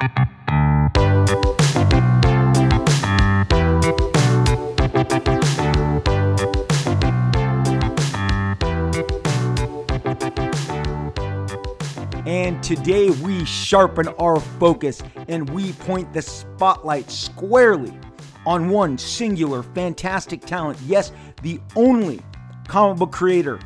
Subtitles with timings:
[0.00, 0.10] And
[12.62, 17.92] today we sharpen our focus and we point the spotlight squarely
[18.46, 20.78] on one singular fantastic talent.
[20.86, 21.12] Yes,
[21.42, 22.22] the only
[22.68, 23.60] comic book creator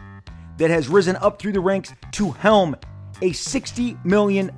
[0.56, 2.74] that has risen up through the ranks to helm
[3.22, 4.50] a $60 million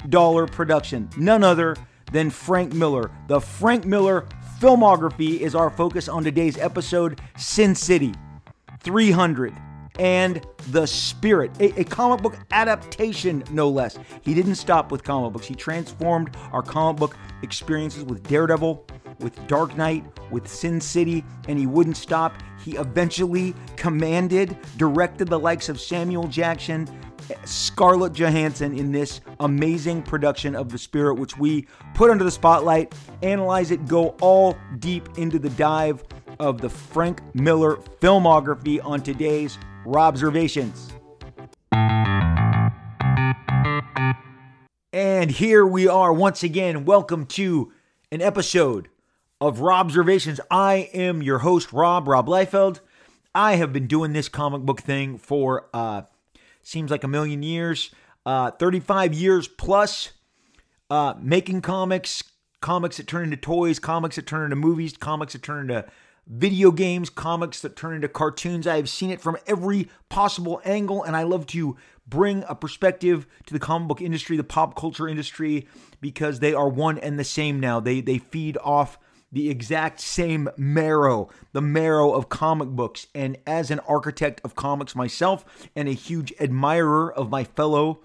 [0.48, 1.09] production.
[1.16, 1.77] None other
[2.12, 3.11] than Frank Miller.
[3.29, 4.26] The Frank Miller
[4.61, 8.14] filmography is our focus on today's episode Sin City
[8.80, 9.54] 300
[9.99, 13.99] and The Spirit, a, a, comic book adaptation, no less.
[14.22, 18.86] He didn't stop with comic books, he transformed our comic book experiences with Daredevil,
[19.21, 22.35] with Dark Knight, with Sin City, and he wouldn't stop.
[22.63, 26.86] He eventually commanded, directed the likes of Samuel Jackson,
[27.44, 32.94] Scarlett Johansson in this amazing production of The Spirit, which we put under the spotlight,
[33.22, 36.04] analyze it, go all deep into the dive
[36.38, 40.92] of the Frank Miller filmography on today's Robservations.
[44.92, 46.84] And here we are once again.
[46.84, 47.72] Welcome to
[48.10, 48.88] an episode
[49.41, 50.41] of Robservations.
[50.50, 52.80] I am your host, Rob, Rob Liefeld.
[53.34, 56.02] I have been doing this comic book thing for uh
[56.67, 57.91] seems like a million years,
[58.25, 60.12] uh 35 years plus
[60.91, 62.22] uh making comics,
[62.61, 65.87] comics that turn into toys, comics that turn into movies, comics that turn into
[66.27, 68.67] video games, comics that turn into cartoons.
[68.67, 73.27] I have seen it from every possible angle, and I love to bring a perspective
[73.47, 75.67] to the comic book industry, the pop culture industry,
[76.00, 77.81] because they are one and the same now.
[77.81, 78.98] They they feed off
[79.32, 83.06] the exact same marrow, the marrow of comic books.
[83.14, 88.00] And as an architect of comics myself and a huge admirer of my fellow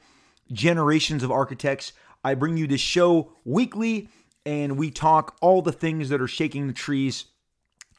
[0.51, 4.09] generations of architects, I bring you this show weekly
[4.45, 7.25] and we talk all the things that are shaking the trees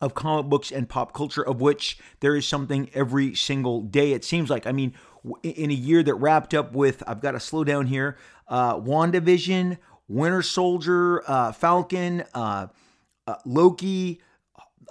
[0.01, 4.13] of comic books and pop culture, of which there is something every single day.
[4.13, 4.95] It seems like, I mean,
[5.45, 8.19] in a year that wrapped up with, I've got to slow down here,
[8.49, 9.79] uh, WandaVision,
[10.09, 12.67] Winter Soldier, uh, Falcon, uh,
[13.33, 14.21] uh Loki,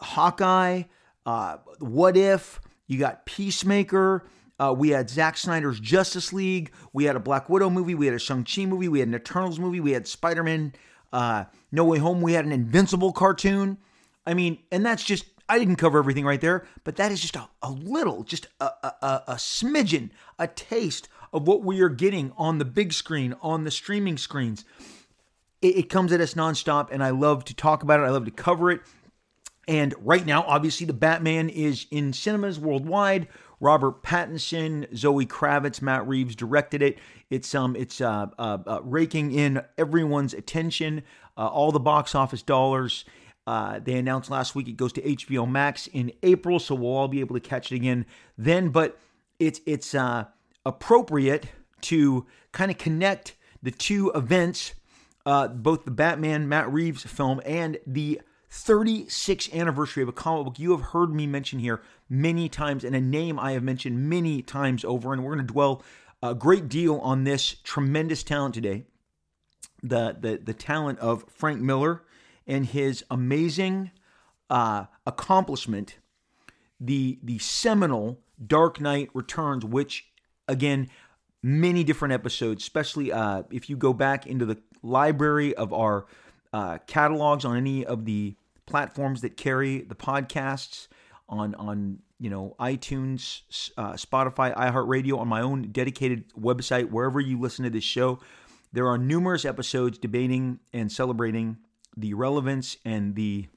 [0.01, 0.83] Hawkeye,
[1.25, 4.27] uh, What If, you got Peacemaker.
[4.59, 6.71] Uh, we had Zack Snyder's Justice League.
[6.93, 7.95] We had a Black Widow movie.
[7.95, 8.87] We had a Shang-Chi movie.
[8.87, 9.79] We had an Eternals movie.
[9.79, 10.73] We had Spider Man
[11.11, 12.21] No Way Home.
[12.21, 13.77] We had an Invincible cartoon.
[14.25, 17.35] I mean, and that's just, I didn't cover everything right there, but that is just
[17.35, 22.31] a, a little, just a, a, a smidgen, a taste of what we are getting
[22.37, 24.63] on the big screen, on the streaming screens.
[25.61, 28.03] It, it comes at us nonstop, and I love to talk about it.
[28.03, 28.81] I love to cover it.
[29.67, 33.27] And right now, obviously, the Batman is in cinemas worldwide.
[33.59, 36.97] Robert Pattinson, Zoe Kravitz, Matt Reeves directed it.
[37.29, 41.03] It's um, it's uh, uh, uh raking in everyone's attention,
[41.37, 43.05] uh, all the box office dollars.
[43.47, 47.07] Uh, they announced last week it goes to HBO Max in April, so we'll all
[47.07, 48.05] be able to catch it again
[48.37, 48.69] then.
[48.69, 48.97] But
[49.39, 50.25] it's it's uh,
[50.65, 51.47] appropriate
[51.81, 54.73] to kind of connect the two events,
[55.25, 58.21] uh, both the Batman Matt Reeves film and the
[58.51, 62.95] 36th anniversary of a comic book you have heard me mention here many times, and
[62.95, 65.13] a name I have mentioned many times over.
[65.13, 65.83] And we're going to dwell
[66.21, 68.85] a great deal on this tremendous talent today.
[69.81, 72.03] The the the talent of Frank Miller
[72.45, 73.91] and his amazing
[74.49, 75.97] uh, accomplishment,
[76.79, 80.11] the the seminal Dark Knight Returns, which
[80.47, 80.89] again
[81.41, 86.05] many different episodes, especially uh, if you go back into the library of our
[86.53, 90.87] uh, catalogs on any of the platforms that carry the podcasts
[91.29, 93.41] on on you know iTunes,
[93.77, 98.19] uh, Spotify, iHeartRadio, on my own dedicated website, wherever you listen to this show.
[98.73, 101.57] There are numerous episodes debating and celebrating
[101.97, 103.47] the relevance and the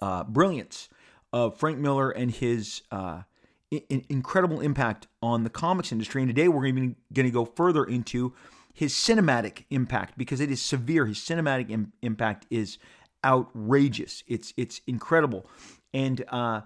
[0.00, 0.88] uh, brilliance
[1.32, 3.22] of Frank Miller and his uh,
[3.70, 6.22] in- incredible impact on the comics industry.
[6.22, 8.34] And today we're even going to go further into
[8.78, 11.06] his cinematic impact because it is severe.
[11.06, 12.78] His cinematic Im- impact is
[13.24, 14.22] outrageous.
[14.28, 15.50] It's it's incredible.
[15.92, 16.60] And uh,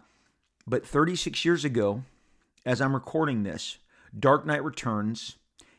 [0.66, 2.02] but 36 years ago,
[2.66, 3.78] as I'm recording this,
[4.16, 5.36] Dark Knight Returns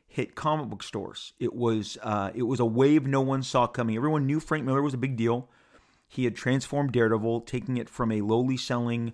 [0.08, 1.34] hit comic book stores.
[1.38, 3.96] It was uh, it was a wave no one saw coming.
[3.96, 5.50] Everyone knew Frank Miller was a big deal.
[6.08, 9.14] He had transformed Daredevil, taking it from a lowly selling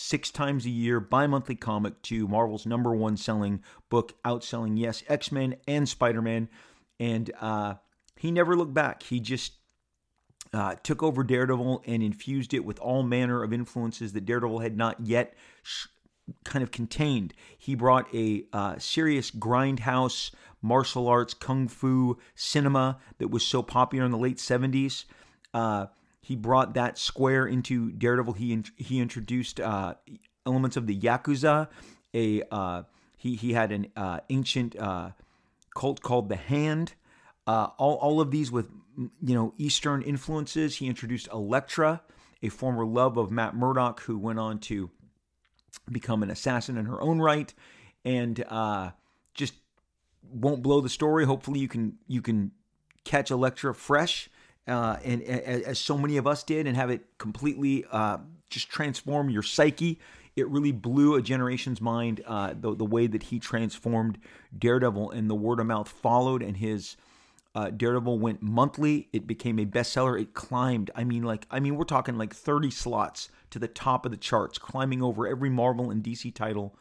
[0.00, 5.30] six times a year bi-monthly comic to Marvel's number one selling book, outselling yes X
[5.30, 6.48] Men and Spider Man,
[6.98, 7.74] and uh,
[8.16, 9.02] he never looked back.
[9.02, 9.52] He just
[10.54, 14.76] uh, took over Daredevil and infused it with all manner of influences that Daredevil had
[14.76, 15.86] not yet sh-
[16.44, 17.34] kind of contained.
[17.58, 20.30] He brought a uh, serious grindhouse
[20.62, 25.04] martial arts, kung fu cinema that was so popular in the late 70s.
[25.52, 25.86] Uh,
[26.20, 28.34] he brought that square into Daredevil.
[28.34, 29.94] He he introduced uh,
[30.46, 31.68] elements of the yakuza.
[32.14, 32.82] A uh,
[33.16, 35.10] he he had an uh, ancient uh,
[35.74, 36.94] cult called the Hand.
[37.46, 40.76] Uh, all all of these with you know Eastern influences.
[40.76, 42.02] He introduced Elektra,
[42.42, 44.90] a former love of Matt Murdock, who went on to
[45.90, 47.52] become an assassin in her own right,
[48.04, 48.90] and uh,
[49.34, 49.54] just
[50.22, 51.24] won't blow the story.
[51.24, 52.52] Hopefully, you can you can
[53.04, 54.28] catch Elektra fresh,
[54.66, 58.18] uh, and, as so many of us did, and have it completely uh,
[58.48, 59.98] just transform your psyche.
[60.36, 62.22] It really blew a generation's mind.
[62.26, 64.18] Uh, the the way that he transformed
[64.56, 66.96] Daredevil, and the word of mouth followed, and his
[67.54, 69.08] uh, Daredevil went monthly.
[69.12, 70.20] It became a bestseller.
[70.20, 70.90] It climbed.
[70.94, 74.16] I mean, like I mean, we're talking like 30 slots to the top of the
[74.16, 76.76] charts, climbing over every Marvel and DC title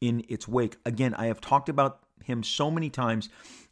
[0.00, 0.76] in its wake.
[0.84, 3.28] Again, I have talked about him so many times,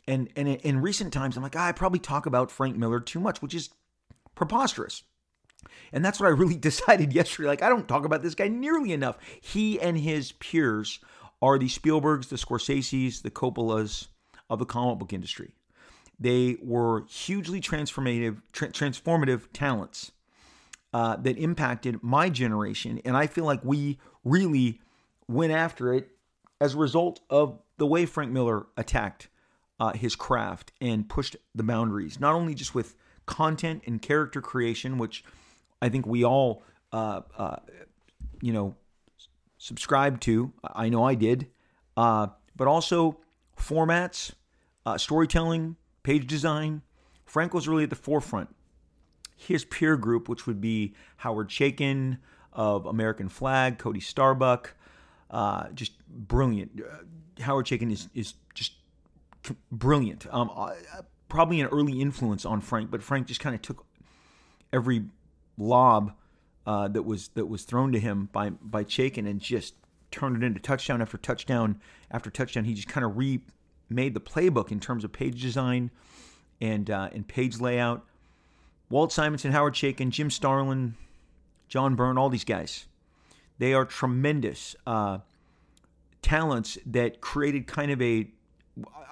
[0.06, 3.20] and and in recent times, I'm like, ah, I probably talk about Frank Miller too
[3.20, 3.70] much, which is
[4.34, 5.02] preposterous.
[5.92, 7.48] And that's what I really decided yesterday.
[7.48, 9.18] Like, I don't talk about this guy nearly enough.
[9.40, 11.00] He and his peers
[11.42, 14.08] are the Spielbergs, the Scorseses, the Coppolas
[14.48, 15.52] of the comic book industry.
[16.18, 20.12] They were hugely transformative, tra- transformative talents
[20.92, 24.80] uh, that impacted my generation, and I feel like we really
[25.28, 26.10] went after it
[26.60, 29.28] as a result of the way Frank Miller attacked
[29.80, 32.94] uh, his craft and pushed the boundaries, not only just with
[33.24, 35.24] content and character creation, which
[35.80, 36.62] I think we all,
[36.92, 37.56] uh, uh,
[38.42, 38.76] you know,
[39.56, 40.52] subscribe to.
[40.62, 41.48] I know I did,
[41.96, 43.18] uh, but also
[43.58, 44.32] formats,
[44.84, 46.82] uh, storytelling, page design.
[47.24, 48.54] Frank was really at the forefront.
[49.34, 52.18] His peer group, which would be Howard Chaykin
[52.52, 54.74] of American Flagg, Cody Starbuck,
[55.30, 56.82] uh, just brilliant.
[57.40, 58.72] Howard Chaykin is is just
[59.70, 60.26] brilliant.
[60.30, 60.50] Um,
[61.28, 63.86] probably an early influence on Frank, but Frank just kind of took
[64.72, 65.04] every
[65.56, 66.12] lob
[66.66, 69.74] uh, that was that was thrown to him by by Chaykin and just
[70.10, 72.64] turned it into touchdown after touchdown after touchdown.
[72.64, 75.90] He just kind of remade the playbook in terms of page design
[76.60, 78.04] and uh, and page layout.
[78.90, 80.96] Walt Simonson, Howard Chaykin, Jim Starlin,
[81.68, 82.86] John Byrne, all these guys.
[83.58, 85.18] They are tremendous uh,
[86.22, 88.30] talents that created kind of a.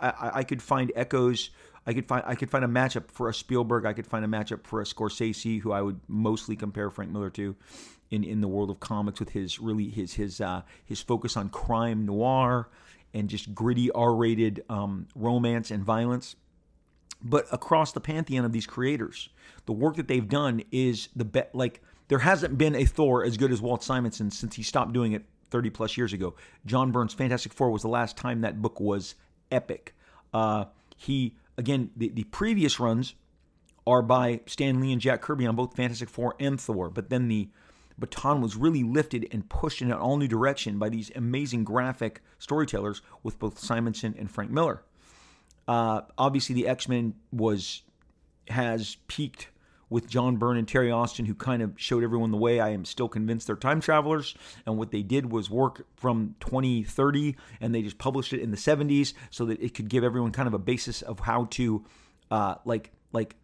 [0.00, 1.50] I, I could find echoes.
[1.86, 3.86] I could find I could find a matchup for a Spielberg.
[3.86, 7.30] I could find a matchup for a Scorsese, who I would mostly compare Frank Miller
[7.30, 7.56] to,
[8.10, 11.48] in, in the world of comics with his really his his uh, his focus on
[11.48, 12.68] crime noir
[13.14, 16.36] and just gritty R-rated um, romance and violence.
[17.22, 19.28] But across the pantheon of these creators,
[19.66, 21.54] the work that they've done is the bet.
[21.54, 25.12] Like there hasn't been a Thor as good as Walt Simonson since he stopped doing
[25.12, 26.34] it 30 plus years ago.
[26.66, 29.14] John Byrne's Fantastic Four was the last time that book was
[29.50, 29.94] epic.
[30.32, 30.66] Uh,
[30.96, 33.14] he, again, the, the previous runs
[33.86, 37.28] are by Stan Lee and Jack Kirby on both Fantastic Four and Thor, but then
[37.28, 37.48] the
[37.98, 42.22] baton was really lifted and pushed in an all new direction by these amazing graphic
[42.38, 44.82] storytellers with both Simonson and Frank Miller.
[45.66, 47.82] Uh, obviously, the X Men was
[48.48, 49.48] has peaked
[49.90, 52.60] with John Byrne and Terry Austin, who kind of showed everyone the way.
[52.60, 54.34] I am still convinced they're time travelers.
[54.66, 58.56] And what they did was work from 2030 and they just published it in the
[58.56, 61.84] 70s so that it could give everyone kind of a basis of how to,
[62.30, 63.36] uh, like, like,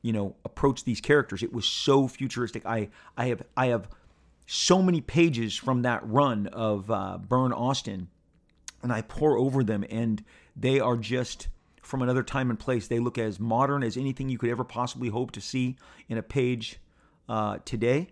[0.00, 1.42] you know, approach these characters.
[1.42, 2.64] It was so futuristic.
[2.66, 3.88] I, I have, I have
[4.46, 8.08] so many pages from that run of uh, Byrne Austin,
[8.82, 10.24] and I pour over them, and
[10.56, 11.48] they are just
[11.82, 12.88] from another time and place.
[12.88, 15.76] They look as modern as anything you could ever possibly hope to see
[16.08, 16.78] in a page
[17.28, 18.08] uh, today.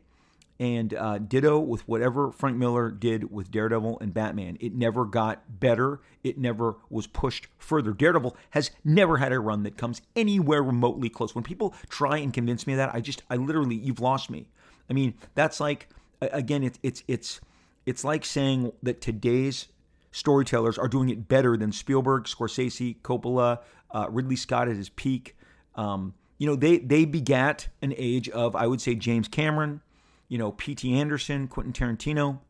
[0.58, 4.58] And uh, ditto with whatever Frank Miller did with Daredevil and Batman.
[4.60, 6.00] It never got better.
[6.22, 7.94] It never was pushed further.
[7.94, 11.34] Daredevil has never had a run that comes anywhere remotely close.
[11.34, 14.48] When people try and convince me of that, I just, I literally, you've lost me.
[14.90, 15.88] I mean, that's like,
[16.20, 17.40] again, it's, it's, it's,
[17.86, 19.68] it's like saying that today's
[20.10, 25.36] storytellers are doing it better than Spielberg, Scorsese, Coppola, uh, Ridley Scott at his peak.
[25.74, 29.82] Um, you know, they they begat an age of I would say James Cameron,
[30.28, 30.92] you know, P.T.
[30.98, 32.40] Anderson, Quentin Tarantino,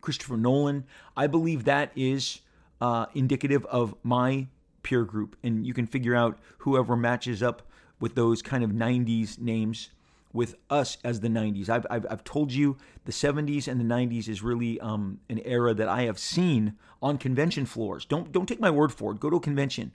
[0.00, 0.84] Christopher Nolan.
[1.16, 2.40] I believe that is
[2.80, 4.46] uh, indicative of my
[4.82, 7.62] peer group, and you can figure out whoever matches up
[7.98, 9.90] with those kind of '90s names
[10.32, 11.68] with us as the 90s.
[11.68, 15.74] I've, I've, I've, told you the 70s and the 90s is really um, an era
[15.74, 18.04] that I have seen on convention floors.
[18.04, 19.20] Don't, don't take my word for it.
[19.20, 19.92] Go to a convention.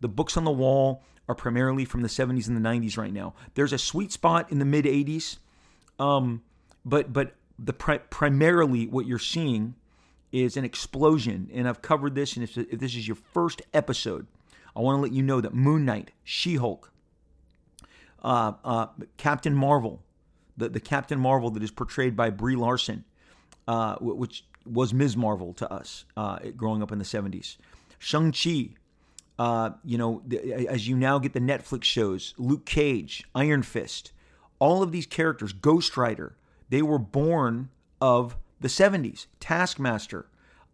[0.00, 3.34] The books on the wall are primarily from the 70s and the 90s right now.
[3.54, 5.38] There's a sweet spot in the mid 80s,
[5.98, 6.42] um,
[6.84, 9.74] but but the pri- primarily what you're seeing
[10.32, 12.34] is an explosion, and I've covered this.
[12.34, 14.26] And if, if this is your first episode,
[14.74, 16.92] I want to let you know that Moon Knight, She Hulk,
[18.22, 18.86] uh, uh,
[19.16, 20.02] Captain Marvel,
[20.56, 23.04] the, the Captain Marvel that is portrayed by Brie Larson,
[23.66, 25.16] uh, which was Ms.
[25.16, 27.56] Marvel to us uh, growing up in the 70s.
[27.98, 28.70] Shang-Chi,
[29.38, 30.22] uh, you know,
[30.68, 34.12] as you now get the Netflix shows, Luke Cage, Iron Fist,
[34.58, 36.36] all of these characters, Ghost Rider,
[36.68, 39.26] they were born of the 70s.
[39.40, 40.26] Taskmaster,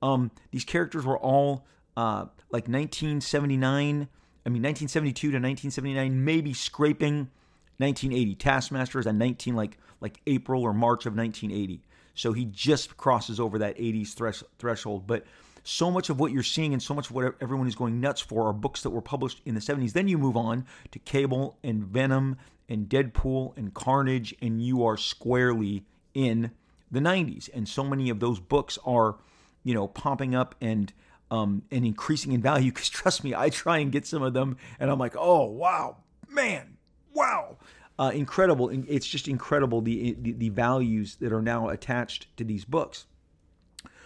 [0.02, 1.64] um, these characters were all
[1.96, 4.08] uh, like 1979,
[4.46, 7.30] I mean 1972 to 1979, maybe scraping
[7.78, 8.36] 1980.
[8.36, 11.82] Taskmaster is a 19 like like April or March of 1980.
[12.14, 15.06] So he just crosses over that 80s thresh, threshold.
[15.06, 15.24] But
[15.64, 18.20] so much of what you're seeing and so much of what everyone is going nuts
[18.20, 19.92] for are books that were published in the 70s.
[19.92, 22.36] Then you move on to Cable and Venom
[22.68, 25.84] and Deadpool and Carnage, and you are squarely
[26.14, 26.52] in
[26.90, 27.50] the 90s.
[27.52, 29.16] And so many of those books are,
[29.64, 30.92] you know, popping up and
[31.30, 32.72] um, and increasing in value.
[32.72, 35.98] Because trust me, I try and get some of them, and I'm like, oh wow,
[36.28, 36.76] man,
[37.14, 37.56] wow.
[37.98, 38.68] Uh, incredible.
[38.70, 43.06] It's just incredible the, the, the values that are now attached to these books.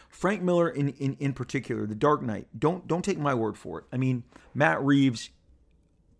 [0.08, 3.78] Frank Miller in, in, in particular, The Dark Knight, don't don't take my word for
[3.78, 3.86] it.
[3.92, 4.24] I mean,
[4.54, 5.30] Matt Reeves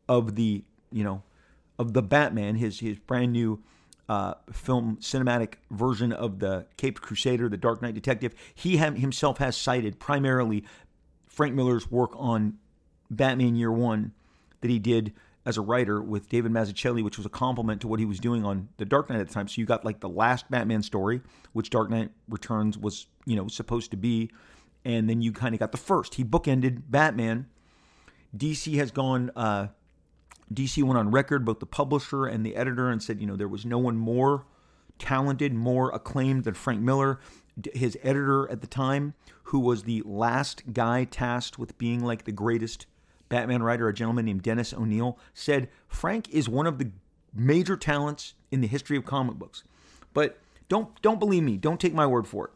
[0.09, 1.23] of the, you know,
[1.79, 3.63] of the Batman, his his brand new
[4.09, 9.57] uh, film cinematic version of the Caped Crusader, The Dark Knight Detective, he himself has
[9.57, 10.65] cited primarily
[11.31, 12.59] Frank Miller's work on
[13.09, 14.13] Batman Year One
[14.61, 15.13] that he did
[15.47, 18.45] as a writer with David Mazzucchelli, which was a compliment to what he was doing
[18.45, 19.49] on The Dark Knight at the time.
[19.49, 21.23] So you got like the last Batman story,
[21.53, 24.31] which Dark Knight Returns was, you know, supposed to be,
[24.85, 26.17] and then you kind of got the first.
[26.17, 27.47] He bookended Batman.
[28.37, 29.31] DC has gone.
[29.35, 29.69] Uh,
[30.53, 33.49] DC went on record, both the publisher and the editor, and said, you know, there
[33.49, 34.47] was no one more
[34.99, 37.21] talented, more acclaimed than Frank Miller.
[37.75, 39.15] His editor at the time,
[39.45, 42.87] who was the last guy tasked with being like the greatest
[43.29, 46.91] Batman writer, a gentleman named Dennis O'Neil, said Frank is one of the
[47.35, 49.63] major talents in the history of comic books.
[50.13, 50.39] But
[50.69, 51.57] don't don't believe me.
[51.57, 52.51] Don't take my word for it.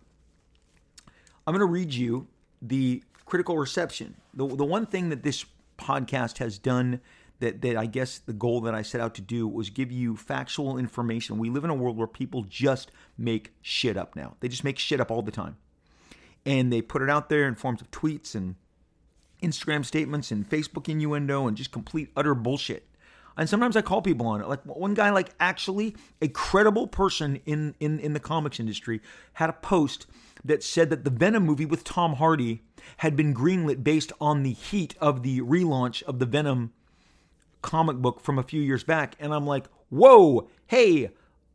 [1.46, 2.26] I'm going to read you
[2.60, 4.16] the critical reception.
[4.34, 5.44] The the one thing that this
[5.78, 7.00] podcast has done
[7.40, 10.16] that that I guess the goal that I set out to do was give you
[10.16, 11.38] factual information.
[11.38, 14.36] We live in a world where people just make shit up now.
[14.40, 15.56] They just make shit up all the time.
[16.46, 18.56] And they put it out there in forms of tweets and
[19.42, 22.88] Instagram statements and Facebook innuendo and just complete utter bullshit.
[23.36, 24.48] And sometimes I call people on it.
[24.48, 29.00] Like one guy, like actually a credible person in, in, in the comics industry,
[29.34, 30.06] had a post
[30.44, 32.62] that said that the Venom movie with Tom Hardy
[32.98, 36.72] had been greenlit based on the heat of the relaunch of the Venom
[37.64, 39.16] comic book from a few years back.
[39.18, 41.10] And I'm like, whoa, hey,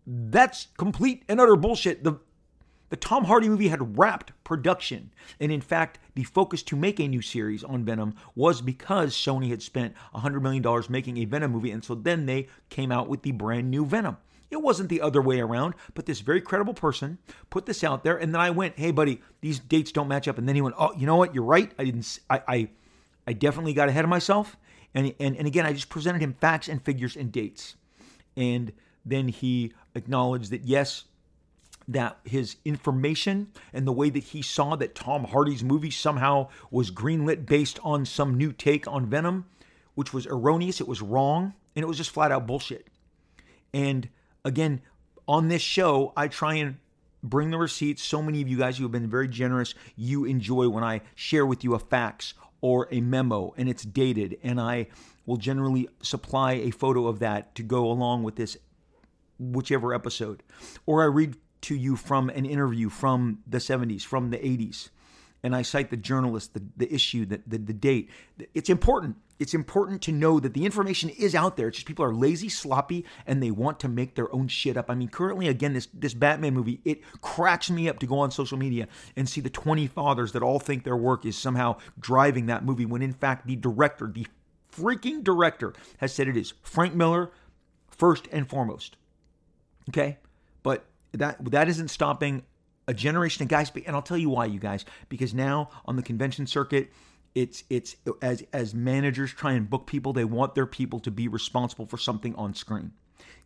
[0.05, 2.03] that's complete and utter bullshit.
[2.03, 2.19] The
[2.89, 7.07] the Tom Hardy movie had wrapped production, and in fact, the focus to make a
[7.07, 11.69] new series on Venom was because Sony had spent $100 million making a Venom movie,
[11.69, 14.17] and so then they came out with the brand new Venom.
[14.49, 17.19] It wasn't the other way around, but this very credible person
[17.51, 20.39] put this out there, and then I went, "Hey, buddy, these dates don't match up."
[20.39, 21.35] And then he went, "Oh, you know what?
[21.35, 21.71] You're right.
[21.77, 22.17] I didn't.
[22.27, 22.69] I, I,
[23.27, 24.57] I definitely got ahead of myself."
[24.93, 27.75] And and and again, I just presented him facts and figures and dates,
[28.35, 28.71] and
[29.05, 31.05] then he acknowledged that yes,
[31.87, 36.91] that his information and the way that he saw that Tom Hardy's movie somehow was
[36.91, 39.45] greenlit based on some new take on Venom,
[39.95, 42.87] which was erroneous, it was wrong, and it was just flat out bullshit.
[43.73, 44.09] And
[44.43, 44.81] again,
[45.27, 46.77] on this show, I try and
[47.23, 48.03] bring the receipts.
[48.03, 51.45] So many of you guys who have been very generous, you enjoy when I share
[51.45, 54.87] with you a fax or a memo and it's dated, and I
[55.25, 58.57] will generally supply a photo of that to go along with this
[59.39, 60.43] whichever episode.
[60.85, 64.89] Or I read to you from an interview from the 70s, from the 80s.
[65.41, 68.09] And I cite the journalist, the, the issue, the, the, the date.
[68.53, 69.15] It's important.
[69.39, 71.69] It's important to know that the information is out there.
[71.69, 74.89] It's just people are lazy, sloppy, and they want to make their own shit up.
[74.89, 78.31] I mean, currently, again, this, this Batman movie, it cracks me up to go on
[78.31, 82.47] social media and see the 20 fathers that all think their work is somehow driving
[82.47, 84.27] that movie when in fact the director, the
[84.71, 87.31] freaking director, has said it is Frank Miller
[87.89, 88.97] first and foremost.
[89.89, 90.17] Okay?
[90.63, 92.43] But that that isn't stopping
[92.87, 93.71] a generation of guys.
[93.85, 96.91] And I'll tell you why, you guys, because now on the convention circuit,
[97.35, 101.27] it's it's as as managers try and book people, they want their people to be
[101.27, 102.91] responsible for something on screen.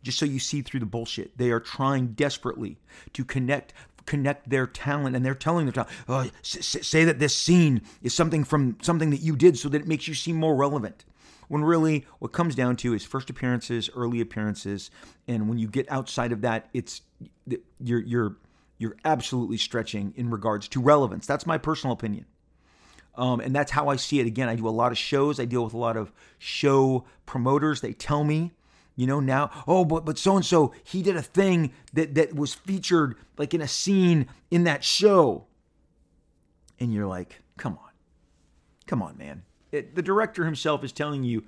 [0.02, 2.78] Just so you see through the bullshit, they are trying desperately
[3.12, 3.72] to connect
[4.06, 8.44] connect their talent and they're telling their talent oh, say that this scene is something
[8.44, 11.06] from something that you did so that it makes you seem more relevant
[11.48, 14.90] when really what comes down to is first appearances, early appearances,
[15.28, 17.02] and when you get outside of that, it's
[17.78, 18.36] you're you're
[18.78, 21.26] you're absolutely stretching in regards to relevance.
[21.26, 22.26] That's my personal opinion.
[23.16, 24.26] Um, and that's how I see it.
[24.26, 25.38] Again, I do a lot of shows.
[25.38, 27.80] I deal with a lot of show promoters.
[27.80, 28.52] They tell me,
[28.96, 32.34] you know, now, oh, but but so and so he did a thing that that
[32.34, 35.46] was featured like in a scene in that show,
[36.78, 37.90] and you're like, come on,
[38.86, 39.42] come on, man.
[39.72, 41.44] It, the director himself is telling you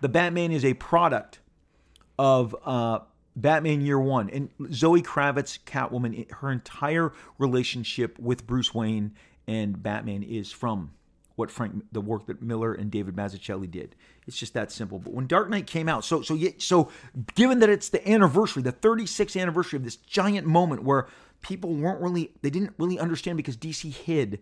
[0.00, 1.40] the Batman is a product
[2.18, 3.00] of uh,
[3.36, 9.12] Batman Year One, and Zoe Kravitz, Catwoman, her entire relationship with Bruce Wayne
[9.46, 10.92] and Batman is from
[11.40, 13.96] what Frank, the work that Miller and David Mazzucchelli did.
[14.26, 14.98] It's just that simple.
[14.98, 16.90] But when Dark Knight came out, so so so
[17.34, 21.08] given that it's the anniversary, the 36th anniversary of this giant moment where
[21.42, 24.40] people weren't really, they didn't really understand because DC hid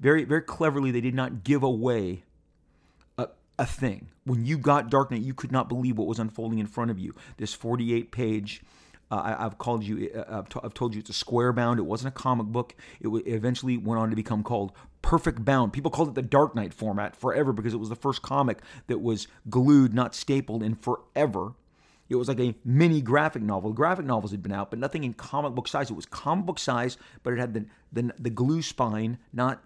[0.00, 0.90] very very cleverly.
[0.90, 2.24] They did not give away
[3.60, 4.08] a thing.
[4.24, 6.98] When you got Dark Knight, you could not believe what was unfolding in front of
[6.98, 7.14] you.
[7.36, 8.62] This 48 page.
[9.10, 10.10] Uh, I, have called you.
[10.14, 11.80] Uh, I've, t- I've, told you it's a square bound.
[11.80, 12.76] It wasn't a comic book.
[13.00, 15.72] It, w- it, eventually went on to become called Perfect Bound.
[15.72, 19.00] People called it the Dark Knight format forever because it was the first comic that
[19.00, 21.54] was glued, not stapled, in forever.
[22.08, 23.72] It was like a mini graphic novel.
[23.72, 25.90] Graphic novels had been out, but nothing in comic book size.
[25.90, 29.62] It was comic book size, but it had the the, the glue spine, not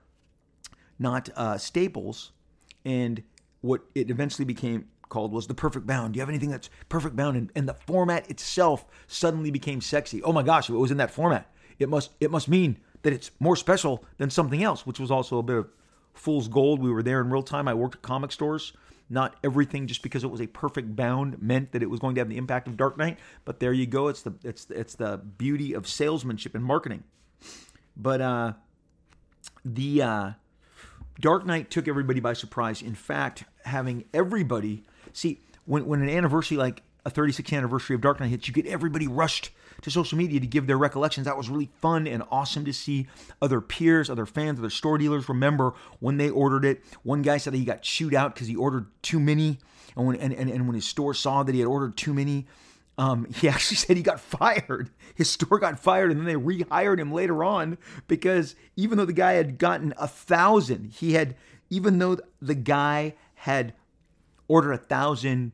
[0.99, 2.33] not uh, staples,
[2.85, 3.23] and
[3.61, 6.15] what it eventually became called was the perfect bound.
[6.15, 7.37] Do you have anything that's perfect bound?
[7.37, 10.23] And, and the format itself suddenly became sexy.
[10.23, 13.13] Oh my gosh, if it was in that format, it must it must mean that
[13.13, 15.69] it's more special than something else, which was also a bit of
[16.15, 16.81] fool's gold.
[16.81, 17.69] We were there in real time.
[17.69, 18.73] I worked at comic stores.
[19.11, 22.23] Not everything just because it was a perfect bound meant that it was going to
[22.23, 24.09] have the impact of Dark Knight, but there you go.
[24.09, 27.05] It's the it's it's the beauty of salesmanship and marketing.
[27.97, 28.53] But uh
[29.65, 30.31] the uh
[31.21, 32.83] Dark Knight took everybody by surprise.
[32.83, 38.21] In fact, having everybody see when when an anniversary like a 36th anniversary of Dark
[38.21, 39.51] Knight hits, you get everybody rushed
[39.83, 41.27] to social media to give their recollections.
[41.27, 43.07] That was really fun and awesome to see
[43.43, 46.83] other peers, other fans, other store dealers remember when they ordered it.
[47.03, 49.59] One guy said that he got chewed out because he ordered too many,
[49.97, 52.47] and when and, and, and when his store saw that he had ordered too many,
[52.97, 54.91] um, he actually said he got fired.
[55.15, 57.77] His store got fired, and then they rehired him later on
[58.09, 61.37] because even though the guy had gotten a thousand, he had
[61.69, 63.75] even though the guy had
[64.49, 65.53] ordered a thousand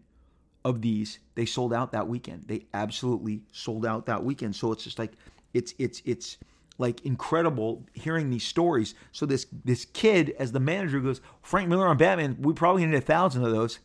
[0.65, 2.45] of these, they sold out that weekend.
[2.47, 4.57] They absolutely sold out that weekend.
[4.57, 5.13] So it's just like
[5.55, 6.37] it's it's it's
[6.79, 8.95] like incredible hearing these stories.
[9.13, 12.95] So this this kid, as the manager goes, Frank Miller on Batman, we probably need
[12.95, 13.79] a thousand of those.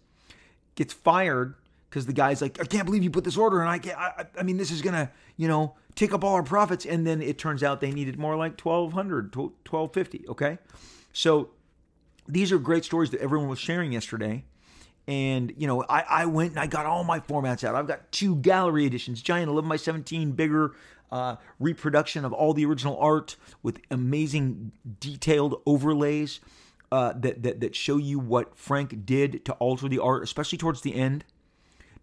[0.75, 1.55] Gets fired
[1.89, 3.97] because the guy's like, I can't believe you put this order, and I can't.
[3.97, 6.85] I, I mean, this is gonna, you know, take up all our profits.
[6.85, 10.57] And then it turns out they needed more like 1200 1250 okay
[11.13, 11.49] so
[12.27, 14.43] these are great stories that everyone was sharing yesterday
[15.07, 17.75] and you know I, I went and i got all my formats out.
[17.75, 20.73] I've got two gallery editions giant 11 by 17 bigger
[21.11, 26.39] uh, reproduction of all the original art with amazing detailed overlays
[26.91, 30.81] uh, that, that that show you what frank did to alter the art especially towards
[30.81, 31.23] the end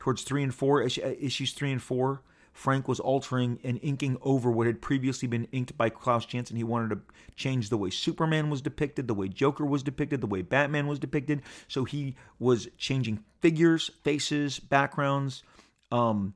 [0.02, 0.88] towards three and four, uh,
[1.20, 5.76] issues three and four, Frank was altering and inking over what had previously been inked
[5.76, 6.56] by Klaus Janson.
[6.56, 7.00] He wanted to
[7.34, 10.98] change the way Superman was depicted, the way Joker was depicted, the way Batman was
[10.98, 11.42] depicted.
[11.68, 15.42] So he was changing figures, faces, backgrounds.
[15.90, 16.34] Um,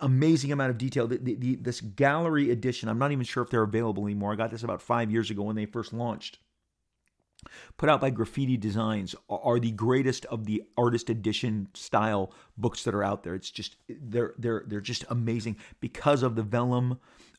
[0.00, 1.06] amazing amount of detail.
[1.06, 4.32] The, the, the, this gallery edition, I'm not even sure if they're available anymore.
[4.32, 6.38] I got this about five years ago when they first launched
[7.76, 12.94] put out by Graffiti Designs are the greatest of the artist edition style books that
[12.94, 13.34] are out there.
[13.34, 16.98] It's just they're they're they're just amazing because of the vellum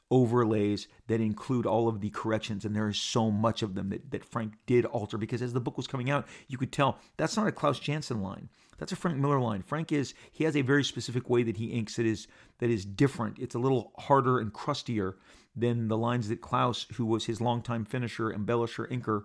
[0.10, 4.10] overlays that include all of the corrections and there is so much of them that,
[4.12, 7.36] that Frank did alter because as the book was coming out you could tell that's
[7.36, 8.50] not a Klaus Janson line.
[8.78, 9.64] That's a Frank Miller line.
[9.64, 12.28] Frank is he has a very specific way that he inks that is
[12.60, 13.40] that is different.
[13.40, 15.18] It's a little harder and crustier
[15.56, 19.24] than the lines that Klaus who was his longtime finisher embellisher inker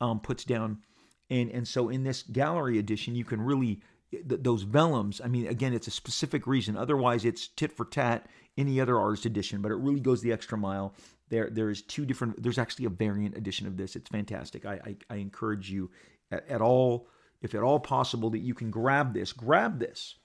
[0.00, 0.78] um, puts down.
[1.30, 3.80] And, and so in this gallery edition, you can really,
[4.10, 6.76] th- those vellums, I mean, again, it's a specific reason.
[6.76, 10.58] Otherwise, it's tit for tat any other artist edition, but it really goes the extra
[10.58, 10.94] mile.
[11.28, 13.94] There, there is two different, there's actually a variant edition of this.
[13.94, 14.64] It's fantastic.
[14.64, 15.90] I, I, I encourage you
[16.30, 17.08] at, at all,
[17.42, 19.32] if at all possible, that you can grab this.
[19.32, 20.16] Grab this.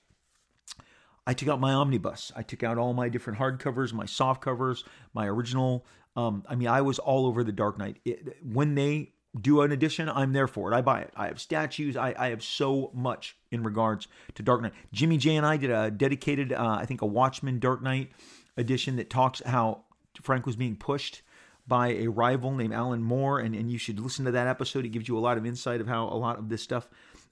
[1.26, 2.32] I took out my omnibus.
[2.34, 4.84] I took out all my different hardcovers, my soft covers,
[5.14, 5.86] my original.
[6.16, 7.98] Um, I mean, I was all over the Dark Knight.
[8.04, 10.76] It, when they do an edition, I'm there for it.
[10.76, 11.12] I buy it.
[11.16, 11.96] I have statues.
[11.96, 14.72] I, I have so much in regards to Dark Knight.
[14.92, 18.12] Jimmy J and I did a dedicated, uh, I think, a Watchmen Dark Knight
[18.56, 19.84] edition that talks how
[20.22, 21.22] Frank was being pushed
[21.66, 24.84] by a rival named Alan Moore, and, and you should listen to that episode.
[24.84, 26.88] It gives you a lot of insight of how a lot of this stuff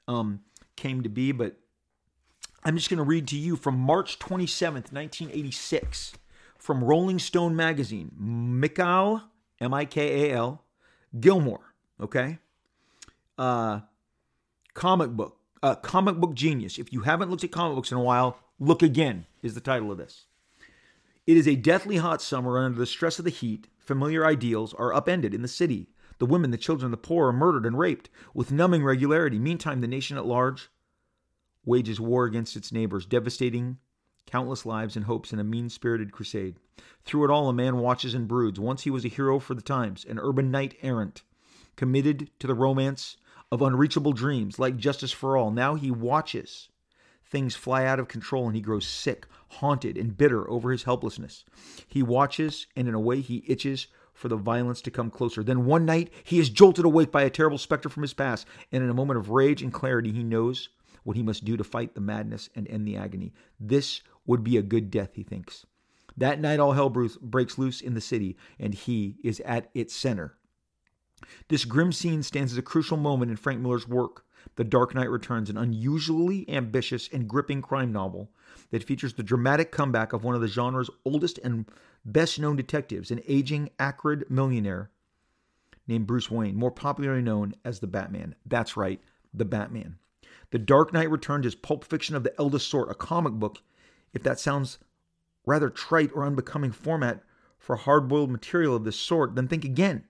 [0.09, 0.41] um,
[0.75, 1.33] came to be.
[1.33, 1.57] But
[2.65, 6.15] I'm just going to read to you from March 27th, 1986
[6.59, 9.23] from Rolling Stone magazine, Mikal,
[9.61, 10.65] M I K A L,
[11.19, 12.39] Gilmore, okay?
[13.39, 13.81] Uh,
[14.75, 16.79] comic book, uh, comic book genius.
[16.79, 19.91] If you haven't looked at comic books in a while, look again, is the title
[19.91, 20.27] of this.
[21.27, 23.69] It is a deathly hot summer and under the stress of the heat.
[23.79, 25.89] Familiar ideals are upended in the city.
[26.19, 29.39] The women, the children, the poor are murdered and raped with numbing regularity.
[29.39, 30.71] Meantime, the nation at large
[31.65, 33.79] wages war against its neighbors, devastating
[34.27, 36.57] countless lives and hopes in a mean spirited crusade.
[37.05, 38.59] Through it all, a man watches and broods.
[38.59, 41.23] Once he was a hero for the times, an urban knight errant,
[41.77, 43.17] committed to the romance
[43.51, 45.51] of unreachable dreams, like justice for all.
[45.51, 46.69] Now he watches
[47.25, 51.45] things fly out of control and he grows sick, haunted, and bitter over his helplessness.
[51.89, 55.43] He watches, and in a way, he itches for the violence to come closer.
[55.43, 58.85] Then one night, he is jolted awake by a terrible specter from his past, and
[58.85, 60.69] in a moment of rage and clarity, he knows
[61.05, 63.33] what he must do to fight the madness and end the agony.
[63.59, 65.67] This would be a good death, he thinks.
[66.17, 70.37] That night, all hell breaks loose in the city, and he is at its center.
[71.49, 74.25] This grim scene stands as a crucial moment in Frank Miller's work.
[74.57, 78.31] The Dark Knight Returns, an unusually ambitious and gripping crime novel
[78.71, 81.67] that features the dramatic comeback of one of the genre's oldest and
[82.05, 84.91] best known detectives, an aging, acrid millionaire
[85.87, 88.35] named Bruce Wayne, more popularly known as the Batman.
[88.45, 89.01] That's right,
[89.33, 89.99] the Batman.
[90.51, 93.63] The Dark Knight Returns is pulp fiction of the eldest sort, a comic book,
[94.13, 94.79] if that sounds
[95.47, 97.23] rather trite or unbecoming format
[97.59, 100.05] for hard boiled material of this sort, then think again.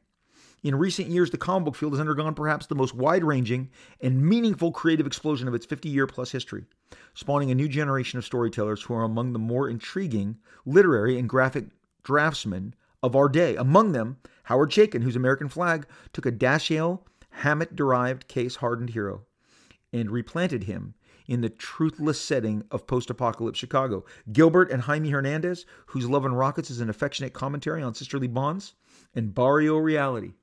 [0.63, 3.69] In recent years, the comic book field has undergone perhaps the most wide ranging
[4.01, 6.67] and meaningful creative explosion of its 50 year plus history,
[7.15, 11.67] spawning a new generation of storytellers who are among the more intriguing literary and graphic
[12.05, 13.57] draftsmen of our day.
[13.57, 19.23] Among them, Howard Chaykin, whose American Flagg took a Dashiell Hammett derived case hardened hero
[19.93, 20.95] and replanted him
[21.27, 24.05] in the truthless setting of post apocalypse Chicago.
[24.33, 28.75] Gilbert and Jaime Hernandez, whose Love and Rockets is an affectionate commentary on sisterly bonds,
[29.15, 30.35] and Barrio Reality,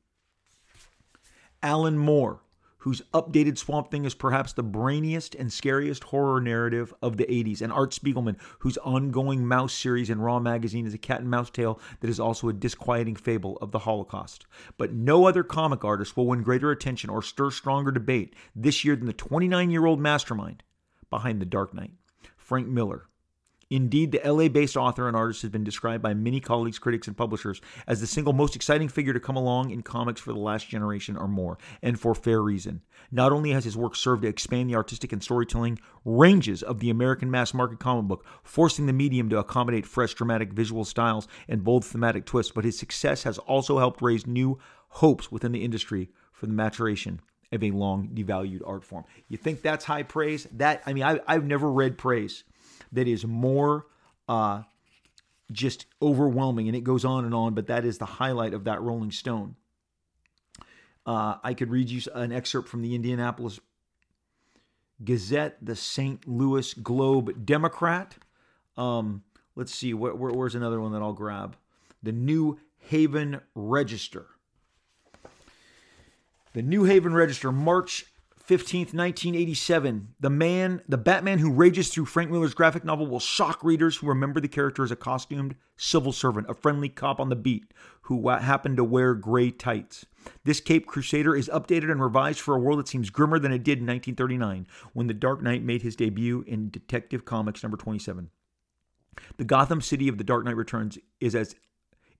[1.61, 2.41] Alan Moore,
[2.79, 7.61] whose updated Swamp Thing is perhaps the brainiest and scariest horror narrative of the 80s,
[7.61, 11.49] and Art Spiegelman, whose ongoing Maus series in Raw magazine is a cat and mouse
[11.49, 14.45] tale that is also a disquieting fable of the Holocaust.
[14.77, 18.95] But no other comic artist will win greater attention or stir stronger debate this year
[18.95, 20.63] than the 29 year old mastermind
[21.09, 21.91] behind The Dark Knight,
[22.37, 23.09] Frank Miller.
[23.71, 27.15] Indeed, the LA based author and artist has been described by many colleagues, critics, and
[27.15, 30.67] publishers as the single most exciting figure to come along in comics for the last
[30.67, 32.81] generation or more, and for fair reason.
[33.11, 36.89] Not only has his work served to expand the artistic and storytelling ranges of the
[36.89, 41.63] American mass market comic book, forcing the medium to accommodate fresh, dramatic visual styles and
[41.63, 44.57] bold thematic twists, but his success has also helped raise new
[44.89, 49.03] hopes within the industry for the maturation of a long devalued art form.
[49.27, 50.47] You think that's high praise?
[50.53, 52.43] That I mean, I, I've never read praise
[52.91, 53.85] that is more
[54.27, 54.63] uh,
[55.51, 56.67] just overwhelming.
[56.67, 59.55] And it goes on and on, but that is the highlight of that Rolling Stone.
[61.05, 63.59] Uh, I could read you an excerpt from the Indianapolis
[65.03, 66.27] Gazette, the St.
[66.27, 68.15] Louis Globe Democrat.
[68.77, 69.23] Um,
[69.55, 71.55] let's see, where, where, where's another one that I'll grab?
[72.03, 74.27] The New Haven Register.
[76.53, 78.05] The New Haven Register, March
[78.49, 80.15] 15th, 1987.
[80.19, 84.07] The man, the Batman who rages through Frank Miller's graphic novel will shock readers who
[84.07, 87.71] remember the character as a costumed civil servant, a friendly cop on the beat
[88.03, 90.07] who happened to wear gray tights.
[90.45, 93.63] This Cape Crusader is updated and revised for a world that seems grimmer than it
[93.63, 98.31] did in 1939 when The Dark Knight made his debut in Detective Comics number 27.
[99.37, 101.55] The Gotham City of The Dark Knight Returns is as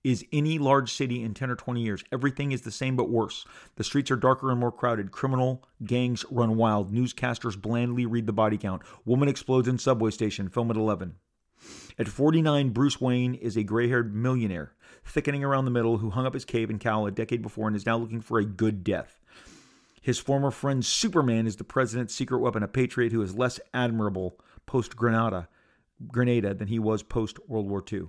[0.02, 2.02] is any large city in 10 or 20 years.
[2.10, 3.44] Everything is the same but worse.
[3.76, 5.12] The streets are darker and more crowded.
[5.12, 6.92] Criminal gangs run wild.
[6.92, 8.82] Newscasters blandly read the body count.
[9.04, 10.48] Woman explodes in subway station.
[10.48, 11.16] Film at 11.
[11.98, 14.72] At 49, Bruce Wayne is a gray haired millionaire,
[15.04, 17.76] thickening around the middle, who hung up his cape and cowl a decade before and
[17.76, 19.20] is now looking for a good death.
[20.00, 24.38] His former friend Superman is the president's secret weapon, a patriot who is less admirable
[24.64, 25.48] post Grenada,
[26.08, 28.08] Grenada than he was post World War II.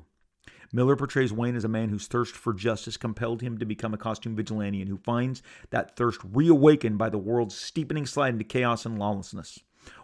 [0.74, 3.98] Miller portrays Wayne as a man whose thirst for justice compelled him to become a
[3.98, 8.86] costume vigilante and who finds that thirst reawakened by the world's steepening slide into chaos
[8.86, 9.60] and lawlessness.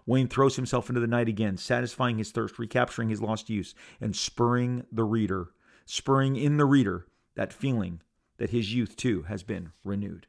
[0.05, 4.15] Wayne throws himself into the night again, satisfying his thirst, recapturing his lost youth, and
[4.15, 5.49] spurring the reader,
[5.85, 7.05] spurring in the reader
[7.35, 8.01] that feeling
[8.37, 10.27] that his youth too has been renewed.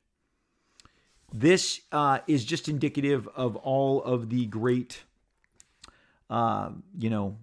[1.33, 5.02] This uh, is just indicative of all of the great,
[6.31, 7.37] uh, you know,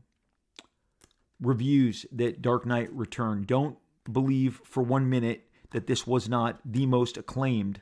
[1.46, 3.44] reviews that Dark Knight Return.
[3.44, 3.78] Don't
[4.12, 7.82] believe for one minute that this was not the most acclaimed,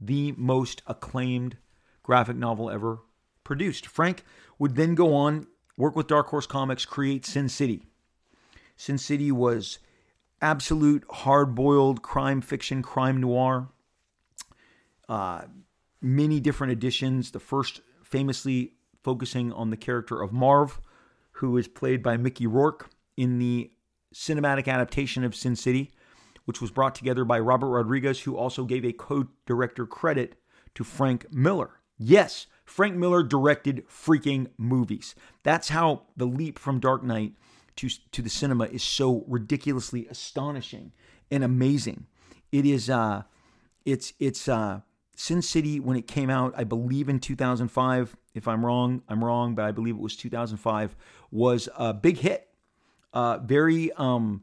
[0.00, 1.56] the most acclaimed
[2.02, 3.00] graphic novel ever
[3.44, 3.86] produced.
[3.86, 4.24] Frank
[4.58, 5.46] would then go on,
[5.76, 7.86] work with Dark Horse Comics, create Sin City.
[8.76, 9.78] Sin City was
[10.40, 13.68] absolute hard boiled crime fiction, crime noir.
[15.08, 15.42] Uh,
[16.00, 17.30] many different editions.
[17.30, 20.80] The first famously focusing on the character of Marv,
[21.32, 23.70] who is played by Mickey Rourke in the
[24.14, 25.92] cinematic adaptation of Sin City,
[26.44, 30.36] which was brought together by Robert Rodriguez, who also gave a co director credit
[30.74, 31.80] to Frank Miller.
[31.98, 35.14] Yes, Frank Miller directed freaking movies.
[35.42, 37.34] That's how the leap from Dark Knight
[37.76, 40.92] to, to the cinema is so ridiculously astonishing
[41.30, 42.06] and amazing.
[42.50, 43.22] It is uh
[43.84, 44.80] it's it's uh
[45.16, 48.16] Sin City when it came out, I believe in 2005.
[48.34, 50.96] If I'm wrong, I'm wrong, but I believe it was 2005
[51.30, 52.48] was a big hit.
[53.12, 54.42] Uh very um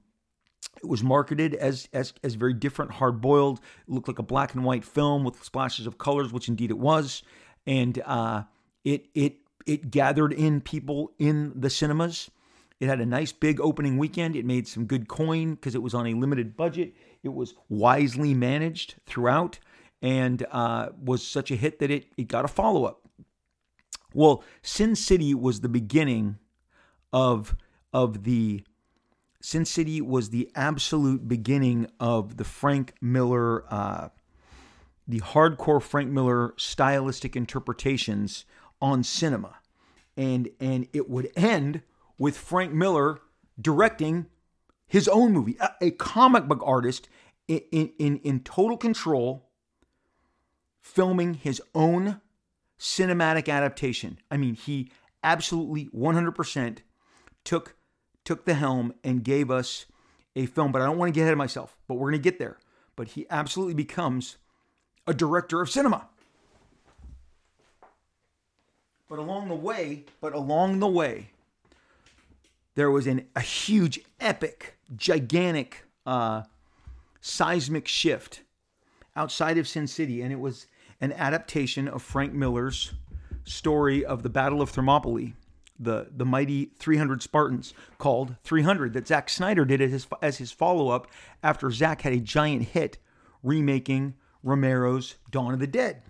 [0.78, 3.60] it was marketed as as as very different, hard boiled.
[3.88, 7.24] Looked like a black and white film with splashes of colors, which indeed it was,
[7.68, 8.44] and uh,
[8.84, 12.32] it it it gathered in people in the cinemas.
[12.80, 14.38] It had a nice big opening weekend.
[14.38, 16.94] It made some good coin because it was on a limited budget.
[17.24, 19.60] It was wisely managed throughout
[20.02, 23.02] and uh, was such a hit that it, it got a follow up.
[24.14, 26.38] Well, Sin City was the beginning
[27.12, 27.54] of
[27.94, 28.64] of the
[29.42, 34.10] Sin City was the absolute beginning of the Frank Miller, uh,
[35.08, 38.46] the hardcore Frank Miller stylistic interpretations
[38.82, 39.60] on cinema,
[40.18, 41.84] and and it would end
[42.18, 43.20] with Frank Miller
[43.60, 44.26] directing
[44.86, 47.08] his own movie, a, a comic book artist
[47.48, 49.50] in, in in total control,
[50.82, 52.20] filming his own
[52.78, 54.20] cinematic adaptation.
[54.30, 54.92] I mean, he
[55.24, 56.80] absolutely 100%
[57.44, 57.76] took
[58.30, 59.88] took the helm and gave us
[60.36, 60.72] a film.
[60.72, 62.60] But I don't want to get ahead of myself, but we're going to get there.
[62.96, 64.38] But he absolutely becomes
[65.08, 66.08] a director of cinema.
[69.10, 71.32] But along the way, but along the way,
[72.76, 76.44] there was an, a huge, epic, gigantic, uh,
[77.22, 78.44] seismic shift
[79.16, 80.68] outside of Sin City, and it was
[81.02, 82.94] an adaptation of Frank Miller's
[83.44, 85.34] story of the Battle of Thermopylae
[85.80, 90.52] the the mighty 300 Spartans called 300 that Zack Snyder did as his, as his
[90.52, 91.08] follow up
[91.42, 92.98] after Zack had a giant hit
[93.42, 96.04] remaking Romero's Dawn of the Dead.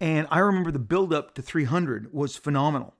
[0.00, 2.94] And I remember the build up to 300 was phenomenal.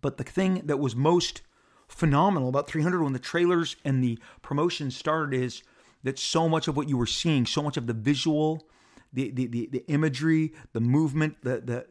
[0.00, 1.42] But the thing that was most
[1.88, 5.62] phenomenal about 300 when the trailers and the promotion started is
[6.04, 8.68] that so much of what you were seeing, so much of the visual,
[9.12, 11.86] the the the, the imagery, the movement, the the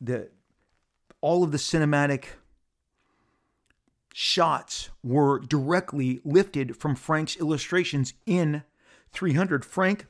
[0.00, 0.30] the
[1.24, 2.26] all of the cinematic
[4.12, 8.62] shots were directly lifted from Frank's illustrations in
[9.12, 9.64] 300.
[9.64, 10.04] Frank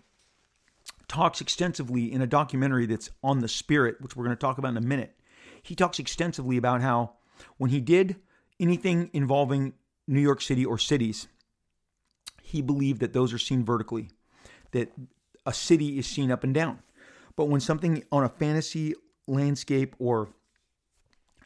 [1.07, 4.72] talks extensively in a documentary that's on the spirit, which we're going to talk about
[4.72, 5.16] in a minute.
[5.62, 7.12] He talks extensively about how
[7.59, 8.16] when he did
[8.59, 9.74] anything involving
[10.09, 11.29] New York City or cities,
[12.42, 14.11] he believed that those are seen vertically,
[14.72, 14.90] that
[15.46, 16.81] a city is seen up and down.
[17.37, 18.94] But when something on a fantasy
[19.29, 20.31] landscape or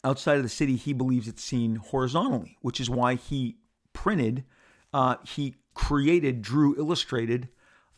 [0.05, 3.57] outside of the city, he believes it's seen horizontally, which is why he
[3.93, 4.45] printed,
[4.93, 7.49] uh, he created, drew, illustrated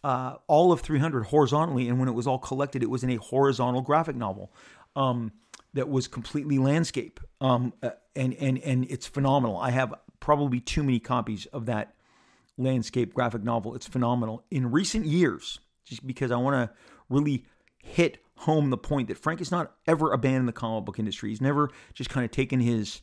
[0.03, 1.89] uh, all of 300 horizontally.
[1.89, 4.53] And when it was all collected, it was in a horizontal graphic novel
[4.97, 5.33] um,
[5.75, 7.21] that was completely landscape.
[7.41, 9.59] Um, uh, and, and, and it's phenomenal.
[9.59, 11.95] I have probably too many copies of that
[12.59, 13.75] landscape graphic novel.
[13.75, 14.45] It's phenomenal.
[14.51, 16.77] In recent years, just because I want to
[17.09, 17.45] really
[17.83, 21.31] hit home the point that Frank has not ever abandoned the comic book industry.
[21.31, 23.03] He's never just kind of taken his,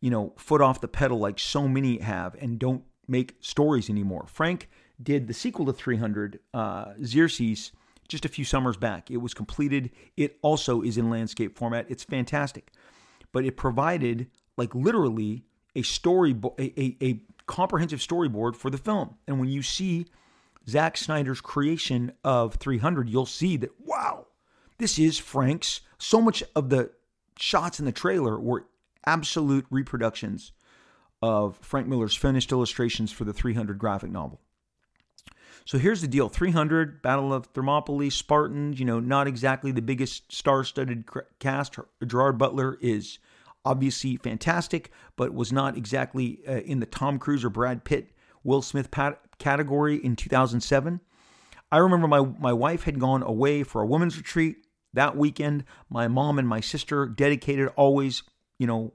[0.00, 4.26] you know, foot off the pedal like so many have and don't make stories anymore.
[4.28, 4.68] Frank
[5.02, 7.72] did the sequel to 300, uh, Xerxes,
[8.06, 9.10] just a few summers back.
[9.10, 9.90] It was completed.
[10.16, 11.86] It also is in landscape format.
[11.88, 12.70] It's fantastic,
[13.32, 19.16] but it provided like literally a story, a, a, a comprehensive storyboard for the film.
[19.26, 20.06] And when you see
[20.68, 24.26] Zack Snyder's creation of 300, you'll see that wow,
[24.84, 25.80] this is Frank's.
[25.96, 26.90] So much of the
[27.38, 28.66] shots in the trailer were
[29.06, 30.52] absolute reproductions
[31.22, 34.42] of Frank Miller's finished illustrations for the 300 graphic novel.
[35.64, 40.30] So here's the deal 300, Battle of Thermopylae, Spartans, you know, not exactly the biggest
[40.30, 41.06] star studded
[41.38, 41.78] cast.
[42.06, 43.18] Gerard Butler is
[43.64, 48.10] obviously fantastic, but was not exactly uh, in the Tom Cruise or Brad Pitt,
[48.42, 51.00] Will Smith pat- category in 2007.
[51.72, 54.58] I remember my, my wife had gone away for a women's retreat
[54.94, 58.22] that weekend, my mom and my sister dedicated always,
[58.58, 58.92] you know,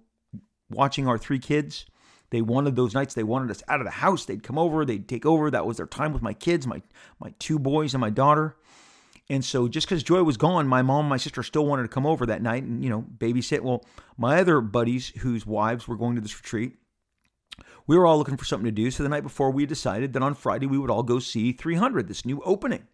[0.69, 1.85] watching our three kids.
[2.31, 3.13] They wanted those nights.
[3.13, 4.25] They wanted us out of the house.
[4.25, 4.85] They'd come over.
[4.85, 5.49] They'd take over.
[5.49, 6.81] That was their time with my kids, my
[7.19, 8.55] my two boys and my daughter.
[9.31, 11.89] And so, just because Joy was gone, my mom and my sister still wanted to
[11.89, 13.61] come over that night and you know babysit.
[13.61, 13.83] Well,
[14.17, 16.73] my other buddies whose wives were going to this retreat
[17.89, 18.91] we were all looking for something to do.
[18.91, 22.07] So the night before, we decided that on Friday we would all go see 300,
[22.07, 22.87] this new opening.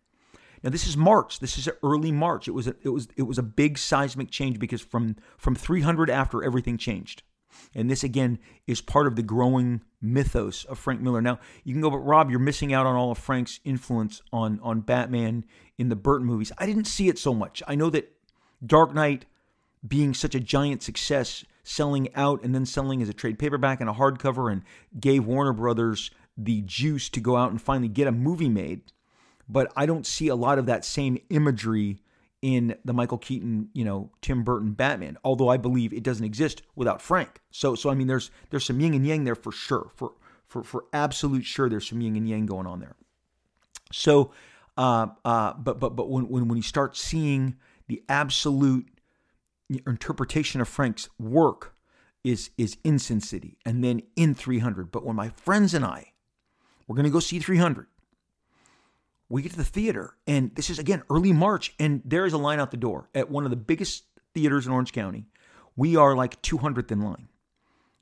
[0.65, 1.41] Now this is March.
[1.41, 2.47] This is early March.
[2.47, 6.09] It was a, it was it was a big seismic change because from from 300
[6.09, 7.21] after everything changed.
[7.75, 11.21] And this again is part of the growing mythos of Frank Miller.
[11.21, 14.59] Now you can go, but Rob, you're missing out on all of Frank's influence on
[14.63, 15.45] on Batman
[15.77, 16.51] in the Burton movies.
[16.57, 17.61] I didn't see it so much.
[17.67, 18.11] I know that
[18.65, 19.27] Dark Knight
[19.87, 23.89] being such a giant success, selling out and then selling as a trade paperback and
[23.89, 24.63] a hardcover, and
[24.99, 28.81] gave Warner Brothers the juice to go out and finally get a movie made.
[29.47, 31.99] But I don't see a lot of that same imagery
[32.41, 35.17] in the Michael Keaton, you know, Tim Burton Batman.
[35.23, 37.39] Although I believe it doesn't exist without Frank.
[37.51, 39.89] So, so I mean, there's there's some yin and yang there for sure.
[39.95, 40.11] For
[40.45, 42.95] for for absolute sure, there's some yin and yang going on there.
[43.91, 44.31] So,
[44.77, 47.55] uh, uh, but but but when when when you start seeing
[47.87, 48.87] the absolute
[49.69, 51.75] interpretation of Frank's work
[52.23, 54.91] is is in Sin City and then in 300.
[54.91, 56.13] But when my friends and I
[56.87, 57.87] we're going to go see 300,
[59.29, 62.37] we get to the theater, and this is again early March, and there is a
[62.37, 65.25] line out the door at one of the biggest theaters in Orange County.
[65.75, 67.27] We are like 200th in line.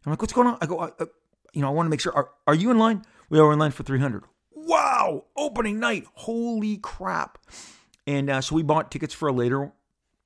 [0.06, 0.58] I'm like, what's going on?
[0.62, 1.06] I go, uh,
[1.54, 2.14] you know, I want to make sure.
[2.14, 3.04] Are, are you in line?
[3.30, 4.24] We are in line for 300.
[4.52, 6.06] Wow, opening night!
[6.14, 7.38] Holy crap!
[8.06, 9.72] And uh, so we bought tickets for a later,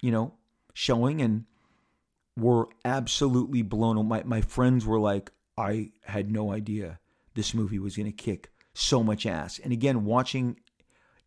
[0.02, 0.34] you know,
[0.74, 1.46] showing, and
[2.36, 4.04] were absolutely blown.
[4.08, 7.00] My my friends were like, I had no idea
[7.34, 9.60] this movie was going to kick so much ass.
[9.64, 10.60] And again, watching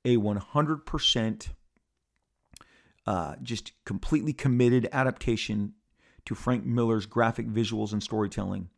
[0.04, 1.48] a 100%
[3.06, 5.74] uh, just completely committed adaptation
[6.26, 8.68] to Frank Miller's graphic visuals and storytelling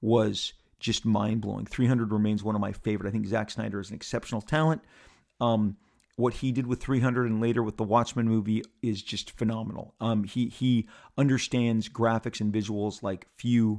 [0.00, 1.66] was just mind blowing.
[1.66, 3.08] 300 remains one of my favorite.
[3.08, 4.82] I think Zack Snyder is an exceptional talent.
[5.40, 5.76] Um,
[6.16, 9.94] what he did with 300 and later with the Watchmen movie is just phenomenal.
[10.00, 13.78] Um, he he understands graphics and visuals like few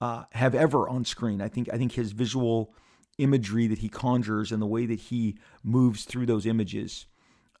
[0.00, 1.40] uh, have ever on screen.
[1.40, 2.74] I think I think his visual
[3.22, 7.06] imagery that he conjures and the way that he moves through those images,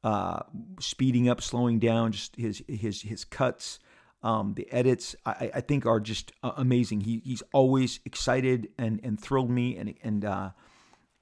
[0.02, 0.40] uh,
[0.78, 3.78] speeding up, slowing down, just his his his cuts,
[4.22, 7.00] um, the edits, I, I, think are just uh, amazing.
[7.02, 10.50] He he's always excited and and thrilled me and and uh,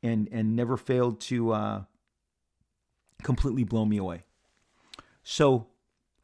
[0.03, 1.83] and and never failed to uh,
[3.23, 4.25] completely blow me away.
[5.23, 5.69] So,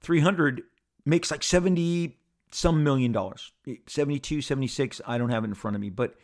[0.00, 0.62] 300
[1.04, 2.18] makes like 70
[2.50, 3.50] some million dollars
[3.88, 6.14] 72 76 i don't have it in front of me but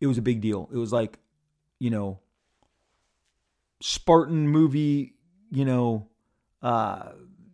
[0.00, 1.18] it was a big deal it was like
[1.80, 2.20] you know,
[3.82, 5.14] Spartan movie,
[5.50, 6.06] you know,
[6.62, 7.08] uh,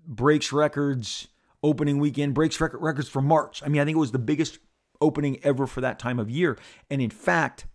[0.06, 1.28] breaks records
[1.62, 3.62] opening weekend, breaks record records for March.
[3.64, 4.58] I mean, I think it was the biggest
[5.00, 6.58] opening ever for that time of year.
[6.90, 7.66] And in fact,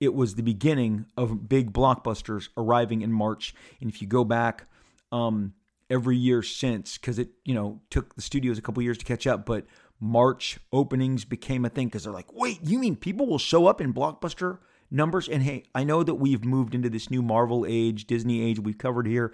[0.00, 3.54] it was the beginning of big blockbusters arriving in March.
[3.80, 4.66] And if you go back
[5.10, 5.54] um,
[5.90, 9.26] every year since, because it, you know, took the studios a couple years to catch
[9.26, 9.66] up, but
[9.98, 13.80] March openings became a thing because they're like, wait, you mean people will show up
[13.80, 14.58] in blockbuster
[14.90, 15.28] numbers.
[15.28, 18.58] And hey, I know that we've moved into this new Marvel age, Disney age.
[18.58, 19.32] We've covered here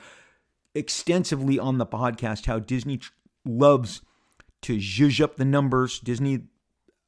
[0.75, 3.01] extensively on the podcast how Disney
[3.45, 4.03] loves
[4.63, 6.01] to zhuzh up the numbers.
[6.01, 6.45] Disney,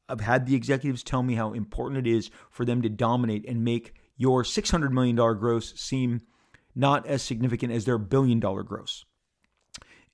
[0.09, 3.64] I've had the executives tell me how important it is for them to dominate and
[3.64, 6.20] make your $600 million gross seem
[6.74, 9.04] not as significant as their billion dollar gross.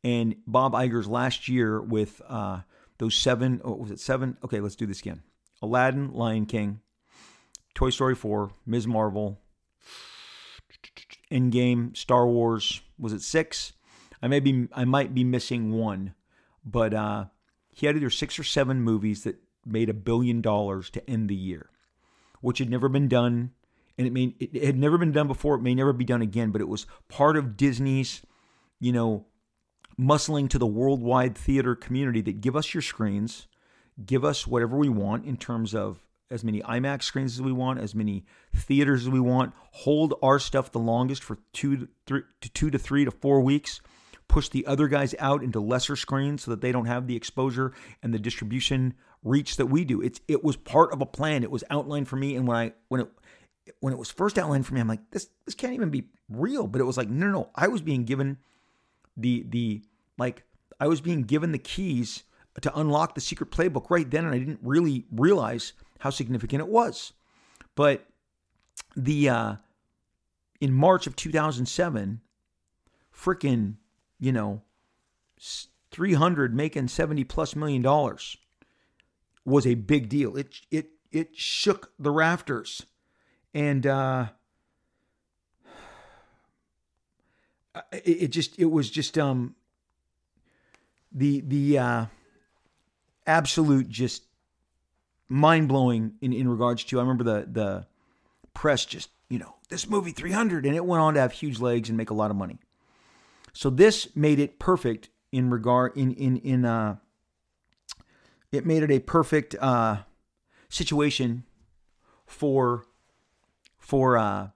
[0.02, 2.60] And Bob Iger's last year with uh,
[2.98, 4.36] those seven, oh, was it seven?
[4.44, 5.22] Okay, let's do this again.
[5.62, 6.80] Aladdin, Lion King,
[7.74, 8.86] Toy Story 4, Ms.
[8.86, 9.40] Marvel,
[11.30, 12.82] Endgame, Star Wars.
[12.98, 13.72] Was it six?
[14.22, 16.14] I may be I might be missing one,
[16.64, 17.26] but uh,
[17.70, 21.34] he had either six or seven movies that made a billion dollars to end the
[21.34, 21.70] year,
[22.40, 23.52] which had never been done,
[23.96, 25.54] and it may it had never been done before.
[25.54, 28.22] It may never be done again, but it was part of Disney's,
[28.78, 29.26] you know,
[29.98, 33.46] muscling to the worldwide theater community that give us your screens,
[34.04, 37.80] give us whatever we want in terms of as many IMAX screens as we want,
[37.80, 42.22] as many theaters as we want, hold our stuff the longest for two to three
[42.40, 43.80] to two to three to four weeks,
[44.28, 47.72] push the other guys out into lesser screens so that they don't have the exposure
[48.02, 50.00] and the distribution reach that we do.
[50.00, 51.42] It's it was part of a plan.
[51.42, 53.08] It was outlined for me, and when I when it
[53.80, 56.66] when it was first outlined for me, I'm like, this this can't even be real.
[56.66, 57.50] But it was like, no, no, no.
[57.54, 58.38] I was being given
[59.16, 59.82] the the
[60.18, 60.44] like
[60.78, 62.24] I was being given the keys
[62.60, 66.68] to unlock the secret playbook right then, and I didn't really realize how significant it
[66.68, 67.12] was.
[67.74, 68.06] But
[68.96, 69.54] the uh,
[70.60, 72.20] in March of 2007,
[73.14, 73.76] freaking,
[74.18, 74.62] you know,
[75.90, 78.36] 300 making 70 plus million dollars
[79.44, 80.36] was a big deal.
[80.36, 82.84] It it it shook the rafters.
[83.54, 84.28] And uh
[87.92, 89.56] it, it just it was just um
[91.12, 92.06] the the uh
[93.26, 94.24] absolute just
[95.30, 96.98] mind blowing in, in regards to.
[96.98, 97.86] I remember the the
[98.52, 101.88] press just you know this movie 300, and it went on to have huge legs
[101.88, 102.58] and make a lot of money.
[103.54, 106.96] So this made it perfect in regard in in in uh.
[108.52, 109.98] It made it a perfect uh,
[110.68, 111.44] situation
[112.26, 112.84] for
[113.78, 114.48] for uh,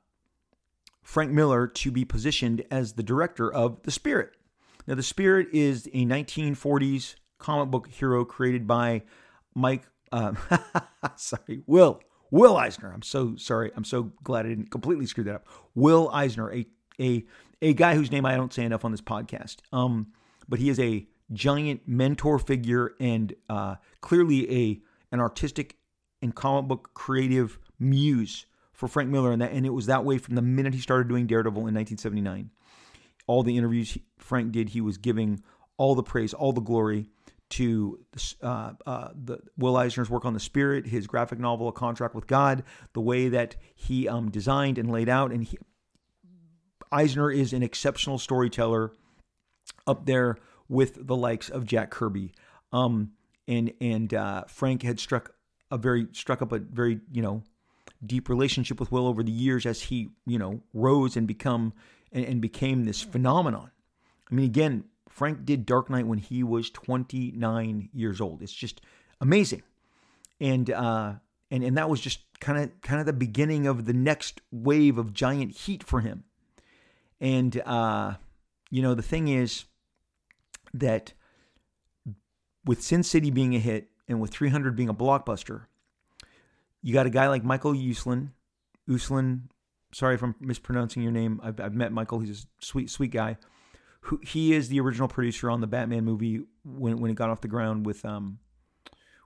[1.03, 4.33] Frank Miller to be positioned as the director of The Spirit.
[4.87, 9.03] Now, The Spirit is a 1940s comic book hero created by
[9.55, 9.85] Mike.
[10.15, 10.39] Um,
[11.17, 12.01] sorry, Will
[12.31, 12.93] Will Eisner.
[12.93, 13.73] I'm so sorry.
[13.77, 15.49] I'm so glad I didn't completely screw that up.
[15.75, 16.67] Will Eisner, a
[17.01, 17.25] a
[17.61, 19.57] a guy whose name I don't say enough on this podcast.
[19.73, 20.13] Um,
[20.49, 24.81] but he is a giant mentor figure and uh, clearly a
[25.13, 25.79] an artistic
[26.23, 30.19] and comic book creative muse for Frank Miller, and that and it was that way
[30.19, 32.51] from the minute he started doing Daredevil in 1979.
[33.27, 35.43] All the interviews Frank did, he was giving
[35.77, 37.11] all the praise, all the glory
[37.55, 38.01] to
[38.43, 42.27] uh, uh, the Will Eisner's work on the Spirit, his graphic novel, A Contract with
[42.27, 45.59] God, the way that he um, designed and laid out, and he,
[46.91, 48.93] Eisner is an exceptional storyteller,
[49.87, 50.37] up there
[50.69, 52.33] with the likes of Jack Kirby.
[52.73, 53.13] Um,
[53.47, 55.35] and and uh, Frank had struck
[55.71, 57.43] a very struck up a very you know
[58.05, 61.73] deep relationship with Will over the years as he you know rose and become
[62.11, 63.71] and, and became this phenomenon.
[64.31, 68.43] I mean, again, Frank did Dark Knight when he was 29 years old.
[68.43, 68.81] It's just
[69.21, 69.63] amazing,
[70.41, 71.15] and uh,
[71.51, 74.99] and and that was just kind of kind of the beginning of the next wave
[74.99, 76.25] of giant heat for him.
[77.21, 78.15] And uh,
[78.71, 79.65] you know, the thing is
[80.73, 81.13] that
[82.65, 85.67] with Sin City being a hit and with 300 being a blockbuster,
[86.83, 88.31] you got a guy like Michael Uslan.
[88.89, 89.43] Uslan,
[89.93, 91.41] sorry if I'm mispronouncing your name.
[91.43, 92.21] I've, I've met Michael.
[92.21, 93.37] He's a sweet, sweet guy.
[94.09, 97.41] Who he is the original producer on the Batman movie when when it got off
[97.41, 98.39] the ground with um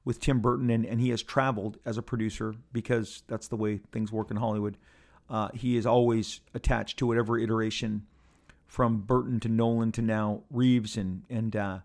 [0.05, 3.81] with Tim Burton, and, and he has traveled as a producer because that's the way
[3.93, 4.79] things work in Hollywood.
[5.29, 8.07] Uh, he is always attached to whatever iteration
[8.67, 11.79] from Burton to Nolan to now Reeves and and uh,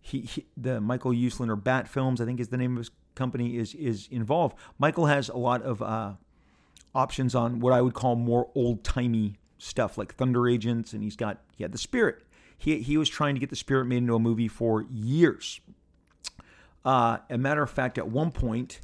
[0.00, 2.90] he, he, the Michael Uslan or Bat Films I think is the name of his
[3.14, 4.56] company is is involved.
[4.78, 6.12] Michael has a lot of uh,
[6.94, 11.16] options on what I would call more old timey stuff like Thunder Agents, and he's
[11.16, 12.22] got he had the Spirit.
[12.58, 15.60] He he was trying to get the Spirit made into a movie for years.
[16.84, 18.80] Uh, a matter of fact, at one point,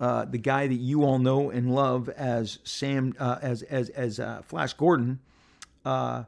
[0.00, 4.18] uh, the guy that you all know and love as Sam uh, as as as
[4.18, 5.20] uh, Flash Gordon
[5.84, 6.24] uh,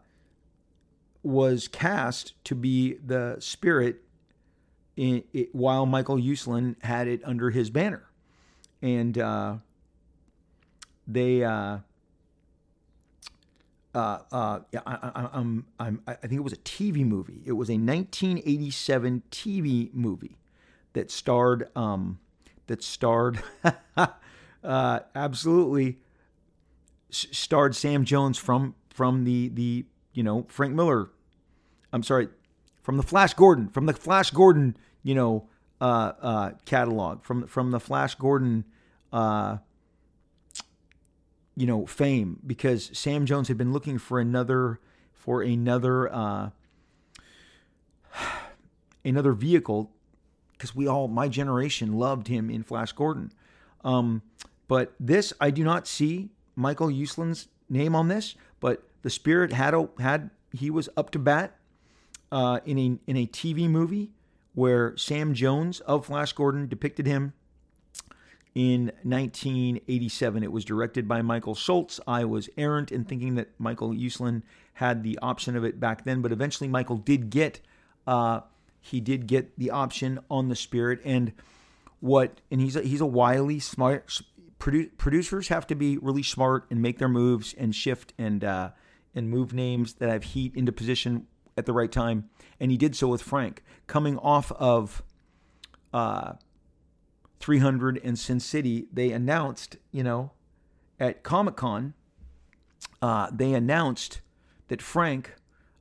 [1.22, 4.03] was cast to be the Spirit
[4.97, 8.05] in, it, while Michael Uslan had it under his banner,
[8.82, 9.57] and uh,
[11.07, 11.42] they.
[13.95, 17.42] Uh, uh, I, I'm, I'm, I think it was a TV movie.
[17.45, 20.36] It was a 1987 TV movie
[20.95, 22.18] that starred, um,
[22.66, 23.40] that starred,
[24.64, 25.99] uh, absolutely
[27.11, 31.11] starred Sam Jones from from the the you know Frank Miller.
[31.92, 32.28] I'm sorry,
[32.82, 35.49] from the Flash Gordon, from the Flash Gordon, you know,
[35.80, 38.64] uh, uh, catalog, from from the Flash Gordon,
[39.12, 39.59] uh,
[41.57, 44.80] you know, fame, because Sam Jones had been looking for another
[45.12, 46.50] for another uh,
[49.05, 49.90] another vehicle,
[50.52, 53.32] because we all, my generation, loved him in Flash Gordon.
[53.84, 54.22] Um,
[54.66, 59.74] but this, I do not see Michael Uslan's name on this, but the Spirit had
[59.74, 61.57] a, had he was up to bat
[62.32, 64.11] uh, in a in a TV movie
[64.55, 67.32] where Sam Jones of Flash Gordon depicted him
[68.55, 70.42] in 1987.
[70.42, 72.00] It was directed by Michael Schultz.
[72.07, 74.42] I was errant in thinking that Michael Uslan
[74.74, 77.61] had the option of it back then, but eventually Michael did get
[78.07, 78.40] uh,
[78.80, 81.32] he did get the option on the Spirit and
[82.00, 84.20] what and he's a, he's a wily smart
[84.59, 88.70] produ- producers have to be really smart and make their moves and shift and uh,
[89.14, 91.26] and move names that have heat into position
[91.57, 92.28] at the right time,
[92.59, 95.02] and he did so with Frank, coming off of
[95.92, 96.32] uh,
[97.45, 98.86] 300 in Sin City.
[98.90, 100.30] They announced, you know,
[100.99, 101.92] at Comic Con,
[103.03, 104.22] uh, they announced
[104.68, 105.34] that Frank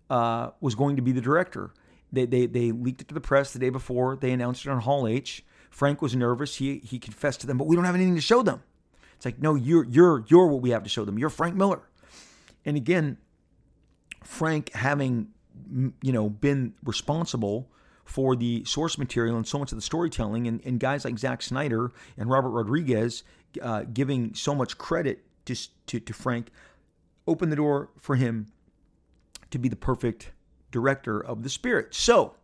[0.10, 1.72] uh, was going to be the director.
[2.12, 4.18] They, they, they leaked it to the press the day before.
[4.18, 5.46] They announced it on Hall H.
[5.70, 6.58] Frank was nervous.
[6.58, 8.62] He, he confessed to them, but we don't have anything to show them.
[9.16, 11.18] It's like, no, you're, you're, you're what we have to show them.
[11.18, 11.82] You're Frank Miller.
[12.66, 13.20] And again,
[14.22, 15.30] Frank having
[16.02, 17.70] you know, been responsible
[18.04, 21.42] for the source material and so much of the storytelling, and, and guys like Zack
[21.42, 23.24] Snyder and Robert Rodriguez
[23.62, 25.56] uh, giving so much credit to,
[25.88, 26.48] to, to Frank,
[27.28, 28.48] opened the door for him
[29.52, 30.32] to be the perfect
[30.72, 31.94] director of the Spirit.
[31.94, 32.36] So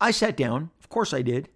[0.00, 1.48] I sat down, of course I did,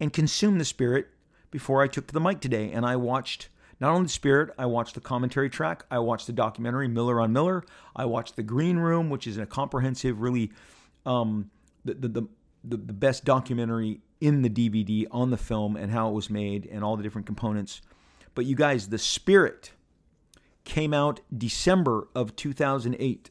[0.00, 1.08] and consumed the Spirit
[1.50, 4.66] before I took to the mic today, and I watched not only the Spirit, I
[4.66, 7.64] watched the commentary track, I watched the documentary Miller on Miller,
[7.94, 10.50] I watched the Green Room, which is a comprehensive, really
[11.04, 11.50] um,
[11.84, 12.28] the, the, the
[12.64, 16.66] the, the best documentary in the DVD on the film and how it was made
[16.70, 17.82] and all the different components.
[18.34, 19.72] But you guys, The Spirit
[20.64, 23.30] came out December of 2008.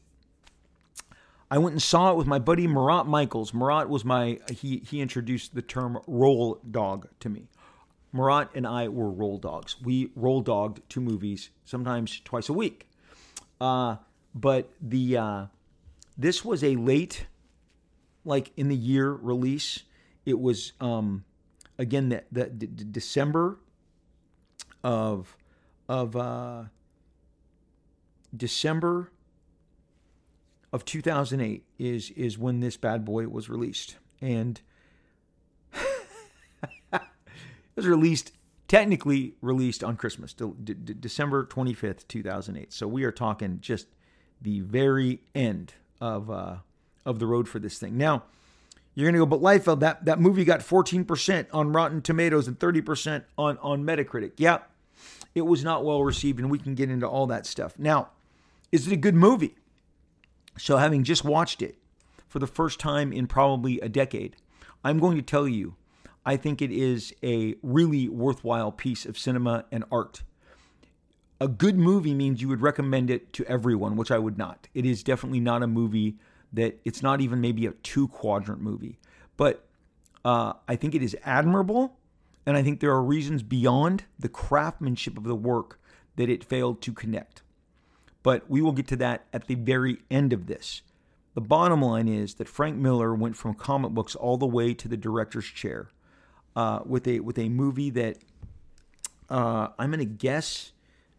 [1.50, 3.52] I went and saw it with my buddy Marat Michaels.
[3.52, 7.48] Marat was my he he introduced the term roll dog to me.
[8.12, 9.76] Marat and I were roll dogs.
[9.82, 12.88] We roll dogged to movies sometimes twice a week.
[13.60, 13.96] Uh,
[14.34, 15.46] but the uh,
[16.16, 17.26] this was a late
[18.24, 19.80] like in the year release.
[20.24, 21.24] It was um,
[21.78, 23.58] again the, the, the December
[24.84, 25.36] of
[25.88, 26.64] of uh,
[28.36, 29.10] December
[30.72, 34.60] of 2008 is is when this bad boy was released, and
[35.72, 37.00] it
[37.74, 38.32] was released
[38.72, 42.72] technically released on Christmas, de- de- December 25th, 2008.
[42.72, 43.86] So we are talking just
[44.40, 46.56] the very end of uh,
[47.04, 47.96] of the road for this thing.
[47.96, 48.24] Now,
[48.94, 52.58] you're going to go, but Liefeld, that, that movie got 14% on Rotten Tomatoes and
[52.58, 54.32] 30% on, on Metacritic.
[54.36, 54.58] Yeah,
[55.34, 57.78] it was not well received, and we can get into all that stuff.
[57.78, 58.10] Now,
[58.70, 59.56] is it a good movie?
[60.58, 61.76] So, having just watched it
[62.28, 64.36] for the first time in probably a decade,
[64.84, 65.76] I'm going to tell you,
[66.26, 70.22] I think it is a really worthwhile piece of cinema and art.
[71.40, 74.68] A good movie means you would recommend it to everyone, which I would not.
[74.74, 76.16] It is definitely not a movie
[76.52, 78.98] that it's not even maybe a two quadrant movie,
[79.36, 79.66] but
[80.24, 81.96] uh, I think it is admirable,
[82.46, 85.80] and I think there are reasons beyond the craftsmanship of the work
[86.16, 87.42] that it failed to connect.
[88.22, 90.82] But we will get to that at the very end of this.
[91.34, 94.86] The bottom line is that Frank Miller went from comic books all the way to
[94.86, 95.88] the director's chair
[96.54, 98.18] uh, with a with a movie that
[99.30, 100.72] uh, I'm going to guess.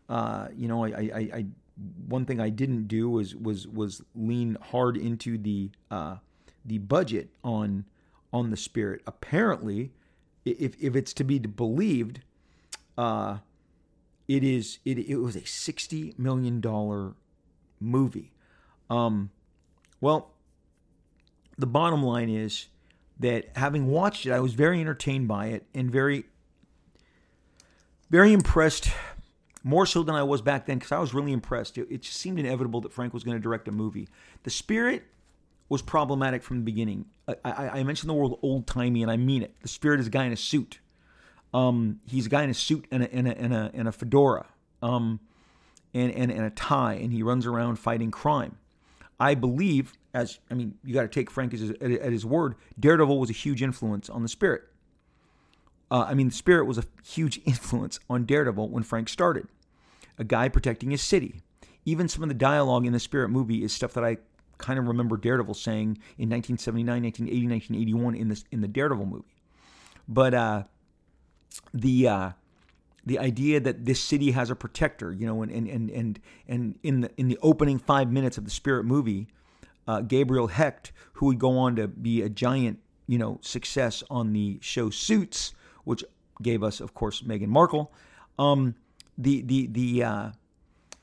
[0.08, 1.46] Uh, you know, I, I, I
[1.76, 6.18] one thing I didn't do was was was lean hard into the uh,
[6.66, 7.86] the budget on
[8.32, 9.02] on the spirit.
[9.08, 9.92] Apparently,
[10.46, 12.22] if if it's to be believed,
[12.98, 13.40] uh,
[14.28, 17.14] it is it it was a sixty million dollar
[17.80, 18.32] movie.
[18.90, 19.32] Um,
[20.00, 20.32] well,
[21.58, 22.68] the bottom line is
[23.20, 26.26] that having watched it, I was very entertained by it and very
[28.10, 28.92] very impressed
[29.64, 31.78] more so than I was back then because I was really impressed.
[31.78, 34.10] It, it, just seemed inevitable that Frank was going to direct a movie.
[34.44, 35.04] The Spirit
[35.70, 37.06] was problematic from the beginning.
[37.28, 39.56] I, I, I mentioned the word old timey, and I mean it.
[39.62, 40.80] The Spirit is a guy in a suit.
[41.54, 43.92] Um, he's a guy in a suit and a, and a, and a, and a
[43.92, 44.48] fedora
[44.82, 45.20] um,
[45.94, 48.58] and, and, and a tie, and he runs around fighting crime.
[49.20, 52.56] I believe, as I mean, you got to take Frank at, at his word.
[52.80, 54.64] Daredevil was a huge influence on the Spirit.
[55.94, 59.48] Uh, I mean, the Spirit was a huge influence on Daredevil when Frank started.
[60.18, 61.42] A guy protecting his city.
[61.86, 64.18] Even some of the dialogue in the Spirit movie is stuff that I
[64.58, 69.36] kind of remember Daredevil saying in 1979, 1980, 1981 in this in the Daredevil movie.
[70.08, 70.64] But uh,
[71.74, 72.32] the uh,
[73.06, 76.80] the idea that this city has a protector, you know, and and and and, and
[76.82, 79.28] in the in the opening five minutes of the Spirit movie,
[79.88, 84.34] uh, Gabriel Hecht, who would go on to be a giant, you know, success on
[84.34, 85.54] the show Suits,
[85.84, 86.04] which
[86.42, 87.92] gave us, of course, Meghan Markle.
[88.40, 88.76] Um,
[89.18, 90.32] the the the uh,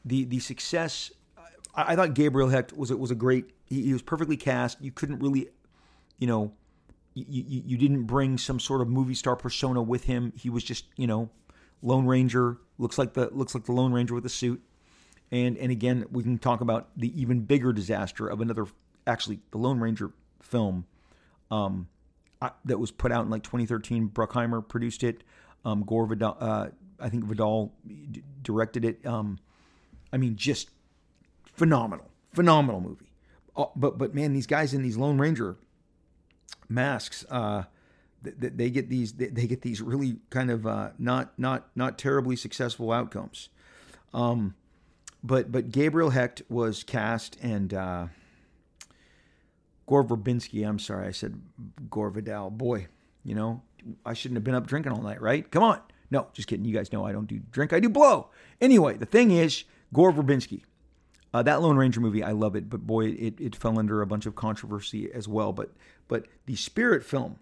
[0.04, 1.12] the the success.
[1.74, 3.50] I, I, thought Gabriel Hecht was was a great.
[3.64, 4.82] He, he, was perfectly cast.
[4.82, 5.48] You couldn't really,
[6.18, 6.52] you know,
[7.14, 10.32] you, you you didn't bring some sort of movie star persona with him.
[10.36, 11.30] He was just you know,
[11.82, 12.58] Lone Ranger.
[12.78, 14.62] Looks like the looks like the Lone Ranger with a suit.
[15.30, 18.66] And and again, we can talk about the even bigger disaster of another.
[19.06, 20.10] Actually, the Lone Ranger
[20.42, 20.86] film.
[21.50, 21.88] Um,
[22.64, 24.08] that was put out in like 2013.
[24.08, 25.22] Bruckheimer produced it.
[25.64, 26.68] Um, Gore Vidal, uh,
[26.98, 29.04] I think Vidal d- directed it.
[29.04, 29.38] Um,
[30.12, 30.70] I mean, just
[31.44, 33.10] phenomenal, phenomenal movie.
[33.56, 35.56] Uh, but but man, these guys in these Lone Ranger
[36.68, 37.64] masks, uh,
[38.22, 41.98] they, they get these they, they, get these really kind of uh, not not not
[41.98, 43.50] terribly successful outcomes.
[44.14, 44.54] Um,
[45.22, 48.06] but but Gabriel Hecht was cast and uh,
[49.90, 50.66] Gore Verbinski.
[50.66, 51.42] I'm sorry, I said
[51.90, 52.48] Gore Vidal.
[52.50, 52.86] Boy,
[53.24, 53.60] you know,
[54.06, 55.50] I shouldn't have been up drinking all night, right?
[55.50, 55.80] Come on.
[56.12, 56.64] No, just kidding.
[56.64, 58.30] You guys know I don't do drink, I do blow.
[58.60, 60.62] Anyway, the thing is, Gore Verbinski.
[61.34, 64.06] Uh, that Lone Ranger movie, I love it, but boy, it, it fell under a
[64.06, 65.52] bunch of controversy as well.
[65.52, 65.72] But
[66.06, 67.40] but the Spirit film,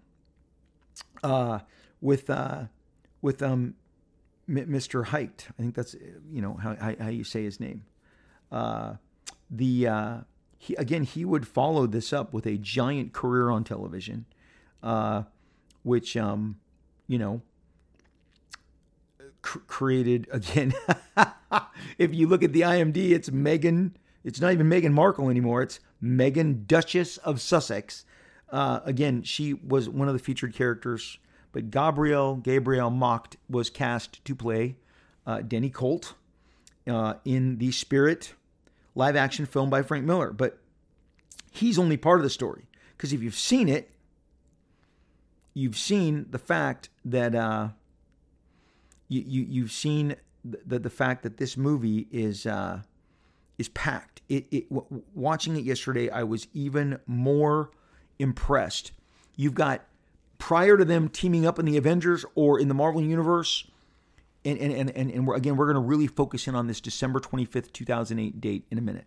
[1.23, 1.59] uh,
[2.01, 2.63] with uh,
[3.21, 3.75] with um,
[4.49, 5.05] Mr.
[5.05, 5.95] Height, I think that's
[6.31, 7.83] you know how how you say his name.
[8.51, 8.95] Uh,
[9.51, 10.17] the uh,
[10.61, 14.25] he, again, he would follow this up with a giant career on television,
[14.83, 15.23] uh,
[15.83, 16.59] which, um,
[17.07, 17.41] you know,
[19.41, 20.73] cr- created again.
[21.97, 23.95] if you look at the IMD, it's Megan.
[24.25, 25.61] It's not even Meghan Markle anymore.
[25.61, 28.03] It's Megan Duchess of Sussex.
[28.51, 31.19] Uh, again, she was one of the featured characters,
[31.53, 34.75] but Gabriel Gabriel Macht was cast to play
[35.25, 36.15] uh, Denny Colt
[36.85, 38.33] uh, in the Spirit
[38.95, 40.31] live action film by Frank Miller.
[40.31, 40.59] But
[41.51, 43.91] he's only part of the story because if you've seen it,
[45.53, 47.69] you've seen the fact that uh,
[49.07, 52.81] you, you you've seen the the fact that this movie is uh,
[53.57, 54.21] is packed.
[54.29, 57.71] It, it w- watching it yesterday, I was even more
[58.19, 58.91] impressed.
[59.35, 59.85] You've got
[60.37, 63.65] prior to them teaming up in the Avengers or in the Marvel Universe,
[64.45, 67.19] and and and and, we're, again, we're going to really focus in on this December
[67.19, 69.05] twenty fifth, two thousand eight date in a minute.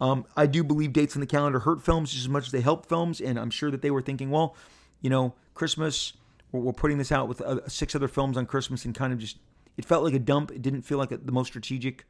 [0.00, 2.60] Um, I do believe dates on the calendar hurt films just as much as they
[2.60, 4.56] help films, and I'm sure that they were thinking, well,
[5.00, 6.14] you know, Christmas,
[6.50, 9.18] we're, we're putting this out with uh, six other films on Christmas, and kind of
[9.18, 9.38] just
[9.76, 10.50] it felt like a dump.
[10.50, 12.04] It didn't feel like a, the most strategic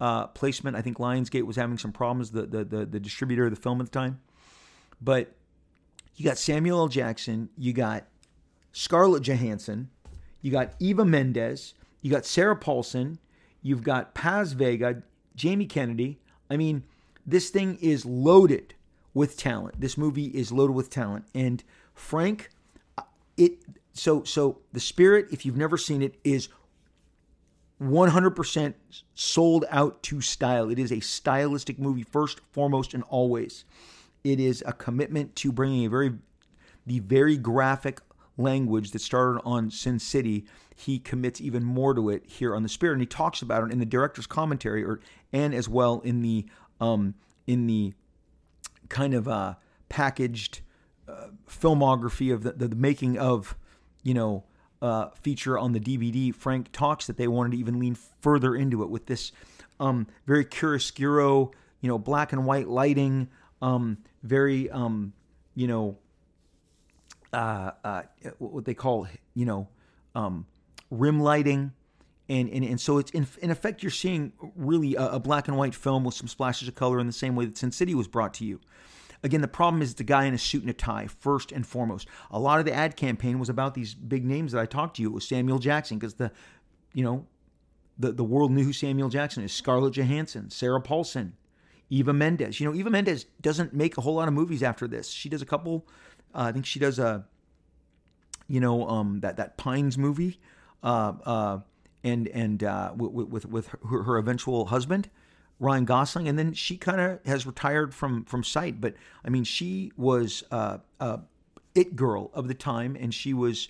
[0.00, 0.76] uh, placement.
[0.76, 3.80] I think Lionsgate was having some problems, the, the the the distributor of the film
[3.80, 4.20] at the time,
[5.00, 5.32] but
[6.16, 6.88] you got Samuel L.
[6.88, 8.04] Jackson, you got
[8.72, 9.88] Scarlett Johansson,
[10.42, 11.72] you got Eva Mendes,
[12.02, 13.18] you got Sarah Paulson,
[13.62, 15.02] you've got Paz Vega,
[15.34, 16.18] Jamie Kennedy.
[16.50, 16.84] I mean,
[17.26, 18.74] this thing is loaded
[19.14, 19.80] with talent.
[19.80, 21.62] This movie is loaded with talent, and
[21.94, 22.50] Frank,
[22.96, 23.02] uh,
[23.36, 23.58] it
[23.92, 25.28] so so the spirit.
[25.30, 26.48] If you've never seen it, is
[27.80, 28.74] 100%
[29.14, 30.68] sold out to style.
[30.70, 33.64] It is a stylistic movie first, foremost, and always.
[34.22, 36.12] It is a commitment to bringing a very,
[36.86, 38.00] the very graphic
[38.36, 40.44] language that started on Sin City.
[40.80, 43.72] He commits even more to it here on the Spirit, and he talks about it
[43.72, 45.00] in the director's commentary, or
[45.32, 46.46] and as well in the
[46.80, 47.14] um,
[47.46, 47.92] in the
[48.88, 49.54] kind of uh,
[49.88, 50.60] packaged
[51.08, 53.56] uh, filmography of the, the, the making of,
[54.02, 54.44] you know,
[54.82, 58.82] uh, feature on the DVD, Frank talks that they wanted to even lean further into
[58.82, 59.32] it with this
[59.78, 63.28] um, very chiaroscuro, you know, black and white lighting,
[63.60, 65.12] um, very, um,
[65.54, 65.98] you know,
[67.32, 68.02] uh, uh,
[68.38, 69.68] what they call, you know,
[70.14, 70.46] um,
[70.90, 71.72] rim lighting.
[72.28, 75.56] And, and, and so it's in, in effect you're seeing really a, a black and
[75.56, 78.06] white film with some splashes of color in the same way that Sin City was
[78.06, 78.60] brought to you.
[79.22, 82.08] Again, the problem is the guy in a suit and a tie, first and foremost.
[82.30, 85.02] A lot of the ad campaign was about these big names that I talked to
[85.02, 85.08] you.
[85.08, 86.30] It was Samuel Jackson, because the,
[86.94, 87.26] you know,
[87.98, 89.52] the, the world knew who Samuel Jackson is.
[89.52, 91.34] Scarlett Johansson, Sarah Paulson,
[91.90, 92.60] Eva Mendes.
[92.60, 95.10] You know, Eva Mendes doesn't make a whole lot of movies after this.
[95.10, 95.86] She does a couple.
[96.34, 97.26] Uh, I think she does a,
[98.48, 100.40] you know, um, that that Pines movie,
[100.82, 105.10] and and uh, with with, with her, her eventual husband.
[105.62, 108.80] Ryan Gosling, and then she kind of has retired from from sight.
[108.80, 111.18] But I mean, she was uh, uh,
[111.74, 113.68] it girl of the time, and she was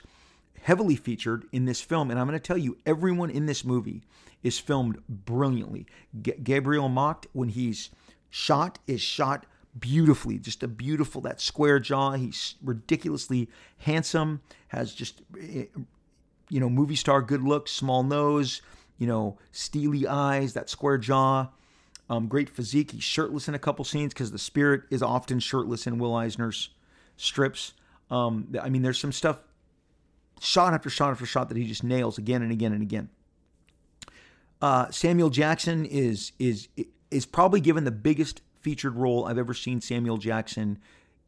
[0.63, 2.11] heavily featured in this film.
[2.11, 4.03] And I'm going to tell you, everyone in this movie
[4.43, 5.87] is filmed brilliantly.
[6.23, 7.91] G- Gabriel Macht, when he's
[8.31, 9.47] shot, is shot
[9.79, 10.39] beautifully.
[10.39, 12.13] Just a beautiful that square jaw.
[12.13, 13.49] He's ridiculously
[13.79, 14.41] handsome.
[14.69, 15.65] Has just eh,
[16.51, 18.61] you know movie star good looks, small nose.
[18.99, 21.49] You know, steely eyes, that square jaw.
[22.11, 22.91] Um, great physique.
[22.91, 26.69] He's shirtless in a couple scenes because the spirit is often shirtless in Will Eisner's
[27.17, 27.73] strips.
[28.11, 29.39] Um, I mean, there's some stuff,
[30.41, 33.09] shot after shot after shot, that he just nails again and again and again.
[34.61, 36.69] Uh, Samuel Jackson is is
[37.11, 40.79] is probably given the biggest featured role I've ever seen Samuel Jackson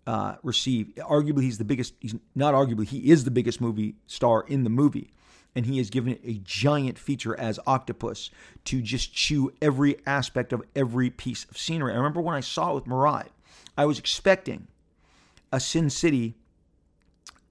[0.07, 0.93] uh, receive.
[0.99, 1.95] Arguably, he's the biggest.
[2.01, 2.87] He's not arguably.
[2.87, 5.13] He is the biggest movie star in the movie
[5.55, 8.31] and he is given a giant feature as Octopus
[8.65, 11.93] to just chew every aspect of every piece of scenery.
[11.93, 13.29] I remember when I saw it with Mirai,
[13.77, 14.69] I was expecting
[15.53, 16.35] a Sin City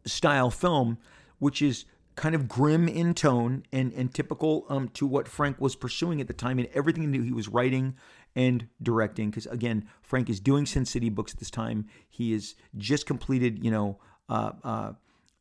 [0.05, 0.97] style film,
[1.39, 1.85] which is
[2.15, 6.27] kind of grim in tone and, and typical um, to what Frank was pursuing at
[6.27, 7.95] the time and everything that he was writing
[8.35, 9.29] and directing.
[9.29, 11.87] Because again, Frank is doing Sin City books at this time.
[12.09, 14.93] He has just completed, you know, uh, uh,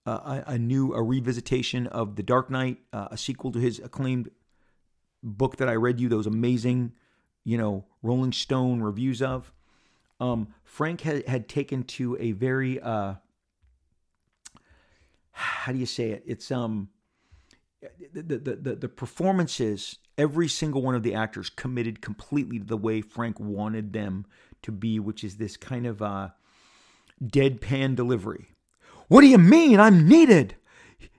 [0.06, 4.30] a, a, new a revisitation of The Dark Knight, uh, a sequel to his acclaimed
[5.22, 6.92] book that I read you those amazing,
[7.44, 9.52] you know, Rolling Stone reviews of.
[10.18, 13.14] Um, Frank had, had taken to a very uh,
[15.40, 16.22] how do you say it?
[16.26, 16.88] It's um
[18.12, 19.98] the, the the the performances.
[20.18, 24.26] Every single one of the actors committed completely to the way Frank wanted them
[24.60, 26.28] to be, which is this kind of uh,
[27.24, 28.50] deadpan delivery
[29.10, 30.54] what do you mean I'm needed?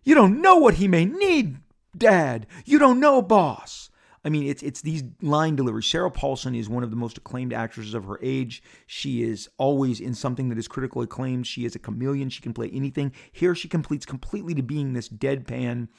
[0.05, 1.57] You don't know what he may need,
[1.95, 2.47] Dad.
[2.64, 3.89] You don't know, boss.
[4.24, 5.88] I mean, it's it's these line deliveries.
[5.88, 8.64] Sarah Paulson is one of the most acclaimed actresses of her age.
[8.88, 11.47] She is always in something that is critically acclaimed.
[11.47, 12.30] She is a chameleon.
[12.30, 13.12] She can play anything.
[13.34, 15.89] Here, she completes completely to being this deadpan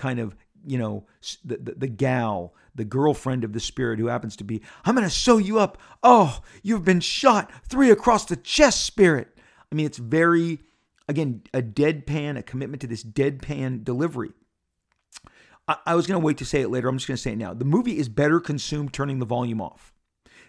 [0.00, 0.34] kind of
[0.66, 1.04] you know,
[1.44, 5.06] the, the, the gal, the girlfriend of the spirit who happens to be, I'm going
[5.06, 5.78] to sew you up.
[6.02, 9.28] Oh, you've been shot three across the chest, spirit.
[9.70, 10.60] I mean, it's very,
[11.08, 14.32] again, a deadpan, a commitment to this deadpan delivery.
[15.66, 16.88] I, I was going to wait to say it later.
[16.88, 17.54] I'm just going to say it now.
[17.54, 19.92] The movie is better consumed turning the volume off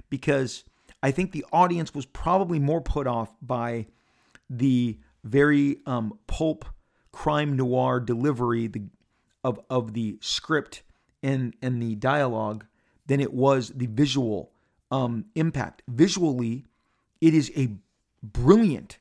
[0.10, 0.64] because
[1.04, 3.88] I think the audience was probably more put off by
[4.50, 6.66] the very um, pulp
[7.12, 8.84] crime noir delivery the,
[9.44, 10.84] of of the script
[11.24, 12.66] and and the dialogue
[13.08, 14.52] than it was the visual
[14.92, 15.82] um, impact.
[15.88, 16.66] Visually,
[17.20, 17.70] it is a
[18.24, 19.00] brilliant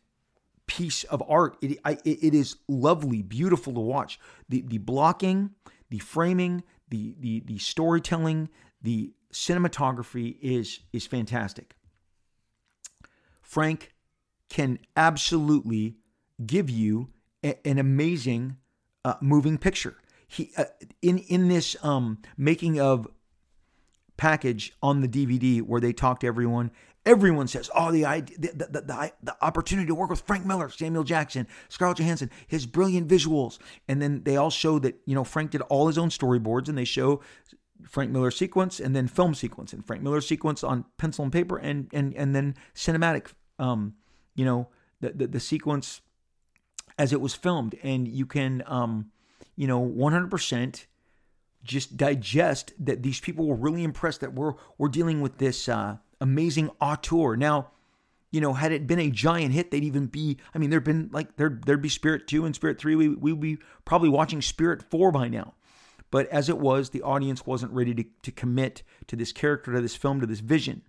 [0.66, 1.56] piece of art.
[1.60, 4.20] It, I, it is lovely, beautiful to watch.
[4.48, 5.50] The the blocking,
[5.90, 8.48] the framing, the the the storytelling,
[8.80, 11.74] the cinematography is is fantastic.
[13.42, 13.94] Frank
[14.48, 15.96] can absolutely
[16.46, 17.10] give you
[17.42, 18.56] a, an amazing
[19.04, 19.96] uh, moving picture.
[20.30, 20.64] He uh,
[21.02, 23.08] in in this um, making of
[24.16, 26.70] package on the DVD where they talk to everyone.
[27.04, 30.68] Everyone says, "Oh, the idea, the, the, the, the, opportunity to work with Frank Miller,
[30.68, 33.58] Samuel Jackson, Scarlett Johansson, his brilliant visuals,"
[33.88, 36.78] and then they all show that you know Frank did all his own storyboards, and
[36.78, 37.20] they show
[37.88, 41.56] Frank Miller sequence and then film sequence, and Frank Miller sequence on pencil and paper,
[41.56, 43.94] and and and then cinematic, um,
[44.36, 44.68] you know,
[45.00, 46.02] the, the, the sequence
[46.98, 49.10] as it was filmed, and you can, um,
[49.60, 50.86] you know, 100%
[51.62, 55.98] just digest that these people were really impressed that we're we're dealing with this uh,
[56.18, 57.36] amazing auteur.
[57.36, 57.70] Now,
[58.30, 60.38] you know, had it been a giant hit, they'd even be.
[60.54, 62.96] I mean, there'd been like there there'd be Spirit two and Spirit three.
[62.96, 65.52] We we'd be probably watching Spirit four by now.
[66.10, 69.82] But as it was, the audience wasn't ready to, to commit to this character, to
[69.82, 70.80] this film, to this vision.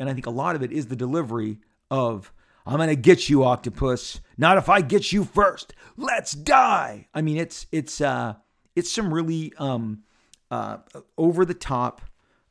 [0.00, 1.58] And I think a lot of it is the delivery
[1.92, 2.32] of,
[2.70, 4.20] I'm going to get you, octopus.
[4.38, 5.74] Not if I get you first.
[5.96, 7.08] Let's die.
[7.12, 8.34] I mean, it's, it's, uh,
[8.76, 10.04] it's some really, um,
[10.52, 10.76] uh,
[11.18, 12.00] over the top,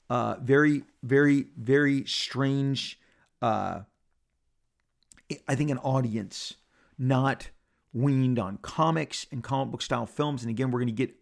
[0.10, 3.00] uh, very, very, very strange,
[3.42, 3.80] uh,
[5.48, 6.56] I think an audience
[6.98, 7.50] not
[7.94, 10.44] weaned on comics and comic book style films.
[10.44, 11.16] And again, we're going to get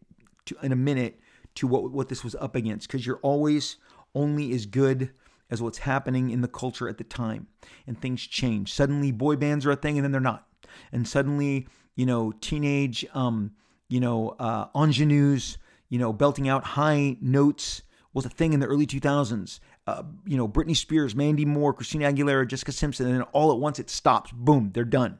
[0.48, 1.20] to, in a minute
[1.56, 3.78] to what what this was up against because you're always
[4.16, 5.12] only as good
[5.50, 7.48] as what's happening in the culture at the time
[7.86, 8.74] and things change.
[8.74, 10.48] Suddenly boy bands are a thing and then they're not.
[10.92, 13.52] And suddenly you know teenage um
[13.90, 15.58] you know uh ingenues
[15.90, 17.82] you know belting out high notes
[18.14, 22.12] was a thing in the early 2000s uh, you know Britney Spears Mandy Moore Christina
[22.12, 24.32] Aguilera Jessica Simpson and then all at once it stops.
[24.32, 25.20] Boom they're done.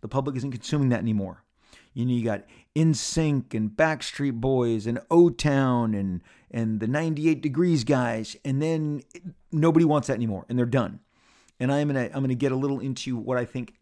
[0.00, 1.44] The public isn't consuming that anymore.
[1.92, 2.44] You know, you got
[2.76, 9.02] NSYNC and Backstreet Boys and O Town and and the 98 Degrees guys, and then
[9.52, 11.00] nobody wants that anymore, and they're done.
[11.60, 13.74] And I'm gonna I'm gonna get a little into what I think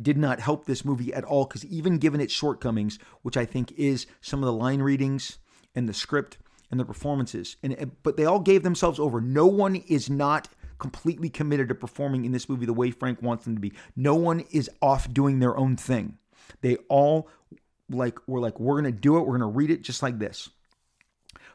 [0.00, 3.72] did not help this movie at all, because even given its shortcomings, which I think
[3.72, 5.38] is some of the line readings
[5.74, 6.38] and the script
[6.70, 9.20] and the performances, and but they all gave themselves over.
[9.20, 10.48] No one is not
[10.78, 13.72] completely committed to performing in this movie the way Frank wants them to be.
[13.96, 16.18] No one is off doing their own thing.
[16.60, 17.28] They all
[17.90, 20.48] like were like we're to do it, we're to read it just like this.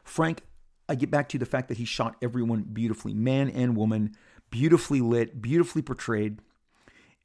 [0.02, 0.42] Frank,
[0.88, 4.16] I get back to the fact that he shot everyone beautifully, man and woman,
[4.50, 6.40] beautifully lit, beautifully portrayed.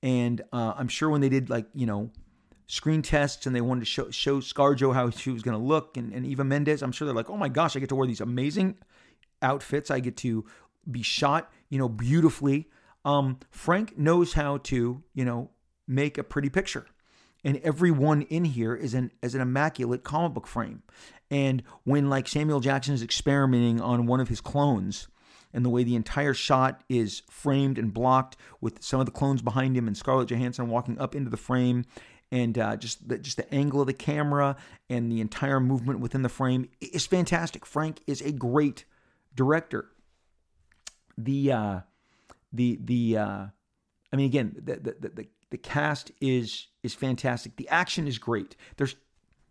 [0.01, 2.09] And uh, I'm sure when they did like, you know,
[2.67, 5.97] screen tests and they wanted to show, show ScarJo how she was going to look
[5.97, 8.07] and, and Eva Mendes, I'm sure they're like, oh my gosh, I get to wear
[8.07, 8.77] these amazing
[9.41, 9.91] outfits.
[9.91, 10.45] I get to
[10.89, 12.69] be shot, you know, beautifully.
[13.05, 15.49] Um, Frank knows how to, you know,
[15.87, 16.85] make a pretty picture
[17.43, 20.83] and everyone in here is an is an immaculate comic book frame.
[21.31, 25.07] And when like Samuel Jackson is experimenting on one of his clones,
[25.53, 29.41] and the way the entire shot is framed and blocked with some of the clones
[29.41, 31.85] behind him and Scarlett Johansson walking up into the frame,
[32.31, 34.55] and uh, just the, just the angle of the camera
[34.89, 37.65] and the entire movement within the frame is fantastic.
[37.65, 38.85] Frank is a great
[39.35, 39.89] director.
[41.17, 41.79] The uh,
[42.51, 43.45] the the uh,
[44.11, 47.55] I mean, again, the the, the the cast is is fantastic.
[47.55, 48.55] The action is great.
[48.77, 48.95] There's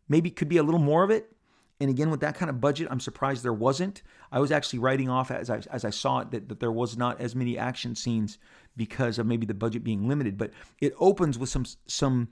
[0.08, 1.32] maybe could be a little more of it.
[1.80, 4.02] And again, with that kind of budget, I'm surprised there wasn't.
[4.32, 6.96] I was actually writing off as I, as I saw it that, that there was
[6.96, 8.38] not as many action scenes
[8.76, 10.36] because of maybe the budget being limited.
[10.36, 12.28] But it opens with some some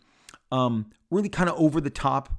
[0.51, 2.33] um, really kind of over the top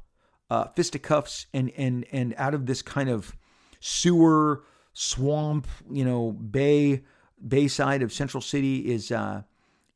[0.49, 3.35] uh, fisticuffs and and and out of this kind of
[3.79, 4.63] sewer
[4.93, 7.03] swamp, you know, bay
[7.47, 9.43] bay side of Central City is uh,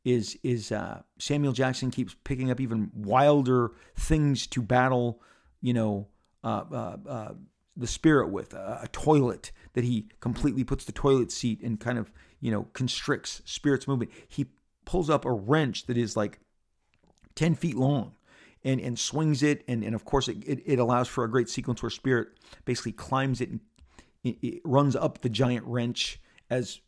[0.04, 5.22] is is uh, Samuel Jackson keeps picking up even wilder things to battle,
[5.62, 6.08] you know,
[6.44, 7.34] uh, uh, uh
[7.78, 12.12] the spirit with a toilet that he completely puts the toilet seat and kind of
[12.42, 14.12] you know constricts spirit's movement.
[14.28, 14.48] He
[14.86, 16.40] pulls up a wrench that is like
[17.36, 18.14] ten feet long,
[18.64, 21.50] and and swings it, and and of course it, it, it allows for a great
[21.50, 22.30] sequence where Spirit
[22.66, 23.60] basically climbs it and
[24.24, 26.82] it, it runs up the giant wrench as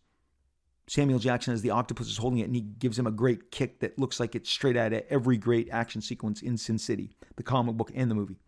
[0.87, 3.79] Samuel Jackson as the octopus is holding it, and he gives him a great kick
[3.79, 7.43] that looks like it's straight out of every great action sequence in Sin City, the
[7.43, 8.39] comic book and the movie.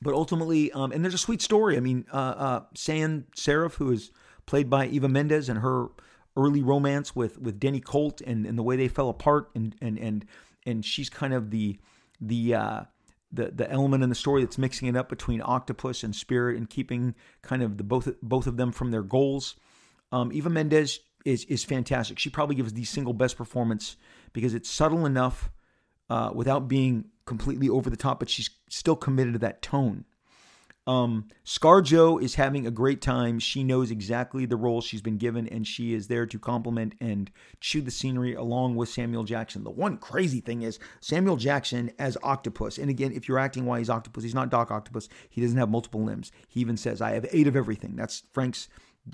[0.00, 1.76] But ultimately, um, and there's a sweet story.
[1.76, 4.12] I mean, uh, uh, Sand Saref, who is
[4.46, 5.88] played by Eva Mendes, and her
[6.36, 9.98] early romance with with Denny Colt, and, and the way they fell apart, and and
[9.98, 10.24] and
[10.64, 11.78] and she's kind of the
[12.20, 12.80] the uh,
[13.32, 16.70] the the element in the story that's mixing it up between octopus and spirit, and
[16.70, 19.56] keeping kind of the both both of them from their goals.
[20.12, 22.18] Um, Eva Mendes is is fantastic.
[22.18, 23.96] She probably gives the single best performance
[24.32, 25.50] because it's subtle enough
[26.10, 30.04] uh, without being completely over the top, but she's still committed to that tone.
[30.86, 33.40] Um, ScarJo is having a great time.
[33.40, 37.30] She knows exactly the role she's been given, and she is there to complement and
[37.60, 39.64] chew the scenery along with Samuel Jackson.
[39.64, 42.78] The one crazy thing is Samuel Jackson as Octopus.
[42.78, 45.10] And again, if you're acting why he's Octopus, he's not Doc Octopus.
[45.28, 46.32] He doesn't have multiple limbs.
[46.48, 47.94] He even says, I have eight of everything.
[47.94, 48.70] That's Frank's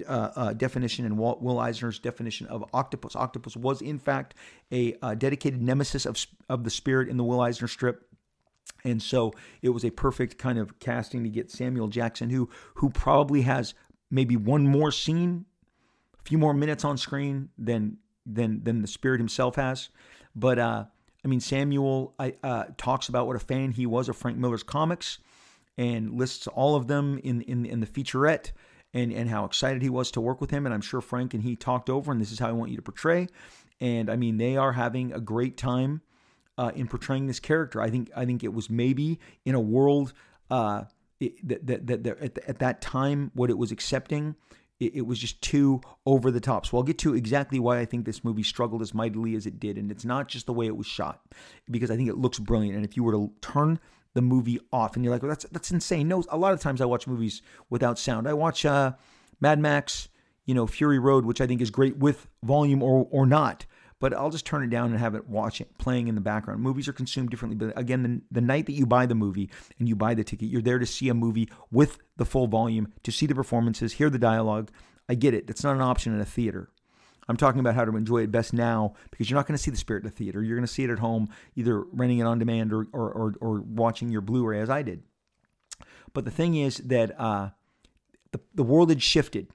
[0.07, 3.17] uh, uh, definition and Walt, Will Eisner's definition of octopus.
[3.17, 4.35] Octopus was, in fact,
[4.73, 8.09] a uh, dedicated nemesis of, of the spirit in the Will Eisner strip.
[8.85, 9.33] And so
[9.63, 13.75] it was a perfect kind of casting to get Samuel Jackson, who who probably has
[14.11, 15.47] maybe one more scene,
[16.19, 19.89] a few more minutes on screen than than than the spirit himself has.
[20.37, 20.85] But uh,
[21.25, 25.19] I mean, Samuel uh, talks about what a fan he was of Frank Miller's comics,
[25.79, 28.53] and lists all of them in in, in the featurette
[28.95, 30.65] and, and how excited he was to work with him.
[30.65, 32.77] And I'm sure Frank and he talked over, and this is how I want you
[32.77, 33.27] to portray.
[33.81, 36.01] And I mean, they are having a great time
[36.57, 37.83] uh, in portraying this character.
[37.83, 40.13] I think I think it was maybe in a world
[40.51, 40.85] uh,
[41.21, 44.37] that, that, that, that at, at, that time what it was accepting.
[44.81, 46.67] It, it was just too over the top.
[46.67, 49.59] So I'll get to exactly why I think this movie struggled as mightily as it
[49.59, 51.21] did, and it's not just the way it was shot,
[51.71, 52.77] because I think it looks brilliant.
[52.77, 53.79] And if you were to turn
[54.15, 56.09] the movie off, and you're like, well, that's that's insane.
[56.09, 58.27] No, a lot of times I watch movies without sound.
[58.27, 58.93] I watch uh,
[59.41, 60.09] Mad Max,
[60.47, 63.67] you know, Fury Road, which I think is great with volume or or not.
[64.01, 66.61] But I'll just turn it down and have it watching, playing in the background.
[66.61, 67.57] Movies are consumed differently.
[67.57, 69.49] But again, the, the night that you buy the movie
[69.79, 72.93] and you buy the ticket, you're there to see a movie with the full volume,
[73.05, 74.71] to see the performances, hear the dialogue.
[75.09, 75.47] I get it.
[75.47, 76.69] That's not an option in a theater.
[77.29, 79.71] I'm talking about how to enjoy it best now because you're not going to see
[79.71, 80.43] the spirit in the theater.
[80.43, 83.35] You're going to see it at home, either renting it on demand or, or, or,
[83.41, 85.03] or watching your Blu ray as I did.
[86.13, 87.51] But the thing is that uh,
[88.33, 89.49] the, the world had shifted.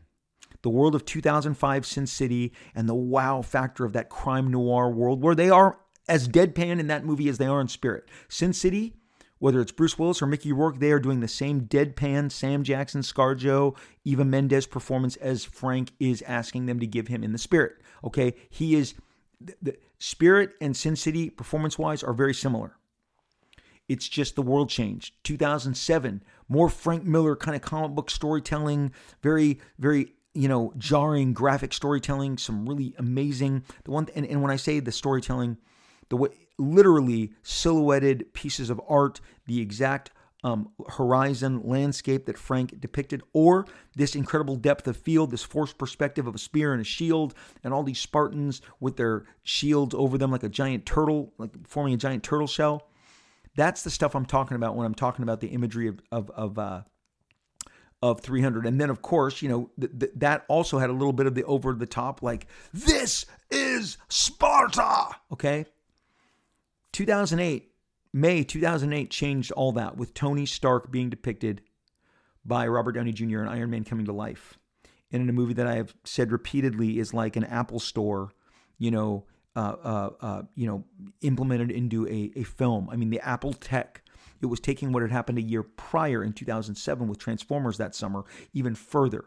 [0.61, 5.23] The world of 2005 Sin City and the wow factor of that crime noir world
[5.23, 8.09] where they are as deadpan in that movie as they are in spirit.
[8.27, 8.95] Sin City
[9.39, 13.01] whether it's Bruce Willis or Mickey Rourke, they are doing the same deadpan Sam Jackson,
[13.01, 13.75] ScarJo,
[14.05, 17.77] Eva Mendes performance as Frank is asking them to give him in the spirit.
[18.03, 18.93] Okay, he is
[19.61, 22.75] the Spirit and Sin City performance wise are very similar.
[23.87, 25.15] It's just the world changed.
[25.23, 31.73] 2007, more Frank Miller kind of comic book storytelling, very, very you know, jarring graphic
[31.73, 33.63] storytelling, some really amazing.
[33.83, 35.57] The one, and, and when I say the storytelling,
[36.09, 36.29] the way
[36.59, 40.11] literally silhouetted pieces of art, the exact
[40.43, 46.27] um, horizon landscape that Frank depicted, or this incredible depth of field, this forced perspective
[46.27, 47.33] of a spear and a shield,
[47.63, 51.93] and all these Spartans with their shields over them like a giant turtle, like forming
[51.93, 52.87] a giant turtle shell.
[53.55, 56.57] That's the stuff I'm talking about when I'm talking about the imagery of of of,
[56.57, 56.81] uh,
[58.01, 58.65] of 300.
[58.65, 61.35] And then, of course, you know th- th- that also had a little bit of
[61.35, 65.09] the over the top, like this is Sparta.
[65.33, 65.65] Okay,
[66.99, 67.71] 2008,
[68.11, 71.61] May 2008 changed all that with Tony Stark being depicted
[72.43, 73.39] by Robert Downey Jr.
[73.39, 74.59] and Iron Man coming to life.
[75.09, 78.33] And in a movie that I have said repeatedly is like an Apple store,
[78.77, 79.23] you know,
[79.55, 80.83] uh, uh, uh, you know,
[81.21, 82.89] implemented into a, a film.
[82.91, 84.03] I mean, the Apple tech,
[84.41, 88.25] it was taking what had happened a year prior in 2007 with Transformers that summer
[88.51, 89.23] even further.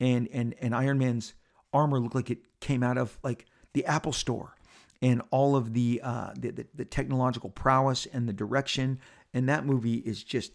[0.00, 1.34] And, and, and Iron Man's
[1.74, 3.44] armor looked like it came out of like
[3.74, 4.54] the Apple store
[5.02, 9.00] and all of the, uh, the, the, the technological prowess and the direction.
[9.34, 10.52] And that movie is just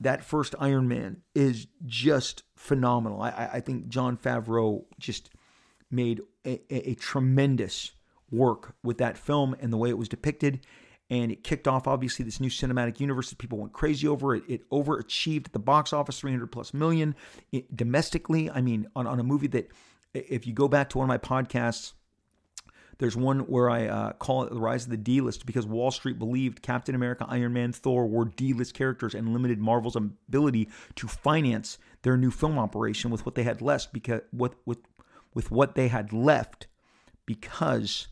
[0.00, 3.20] that first Iron Man is just phenomenal.
[3.20, 5.30] I, I think Jon Favreau just
[5.90, 7.92] made a, a, tremendous
[8.30, 10.64] work with that film and the way it was depicted.
[11.10, 14.36] And it kicked off, obviously, this new cinematic universe that people went crazy over.
[14.36, 17.16] It, it overachieved at the box office, 300 plus million.
[17.50, 19.70] It, domestically, I mean, on, on a movie that,
[20.14, 21.92] if you go back to one of my podcasts,
[23.00, 25.90] there's one where I uh, call it the rise of the D list because Wall
[25.90, 30.68] Street believed Captain America, Iron Man, Thor were D list characters and limited Marvel's ability
[30.96, 34.80] to finance their new film operation with what they had left because with with
[35.32, 36.66] with what they had left
[37.24, 38.08] because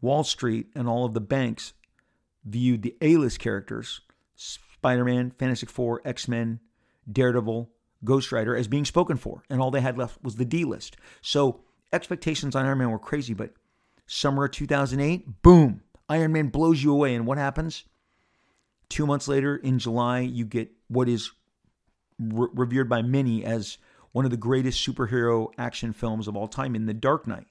[0.00, 1.72] Wall Street and all of the banks
[2.44, 4.00] viewed the A-list characters,
[4.34, 6.58] Spider-Man, Fantastic Four, X-Men,
[7.10, 7.70] Daredevil,
[8.04, 10.96] Ghost Rider, as being spoken for, and all they had left was the D-list.
[11.20, 11.60] So
[11.92, 13.52] expectations on Iron Man were crazy, but
[14.08, 17.84] summer of 2008, boom, Iron Man blows you away, and what happens?
[18.88, 21.30] Two months later, in July, you get what is
[22.18, 23.78] re- revered by many as
[24.12, 27.46] one of the greatest superhero action films of all time in The Dark Knight.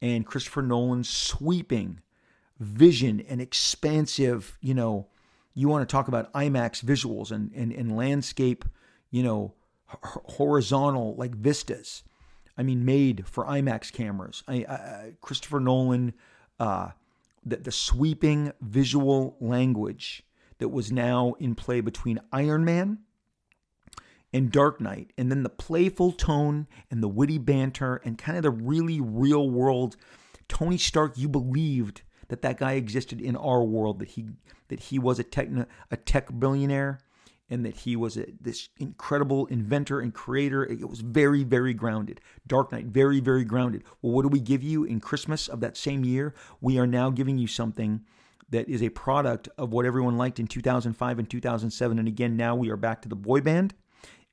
[0.00, 2.00] And Christopher Nolan's sweeping
[2.58, 5.08] vision and expansive, you know,
[5.54, 8.64] you want to talk about IMAX visuals and, and, and landscape,
[9.10, 9.54] you know,
[9.86, 12.02] horizontal like vistas.
[12.56, 14.42] I mean, made for IMAX cameras.
[14.48, 16.14] I, I, Christopher Nolan,
[16.58, 16.90] uh,
[17.44, 20.22] the, the sweeping visual language
[20.58, 22.98] that was now in play between Iron Man
[24.32, 28.42] and Dark Knight, and then the playful tone and the witty banter and kind of
[28.42, 29.96] the really real world
[30.48, 31.16] Tony Stark.
[31.16, 34.26] You believed that that guy existed in our world, that he
[34.68, 35.48] that he was a tech
[35.90, 36.98] a tech billionaire,
[37.48, 40.64] and that he was a, this incredible inventor and creator.
[40.64, 42.20] It was very very grounded.
[42.46, 43.84] Dark Knight, very very grounded.
[44.02, 46.34] Well, what do we give you in Christmas of that same year?
[46.60, 48.04] We are now giving you something
[48.50, 51.98] that is a product of what everyone liked in 2005 and 2007.
[51.98, 53.74] And again, now we are back to the boy band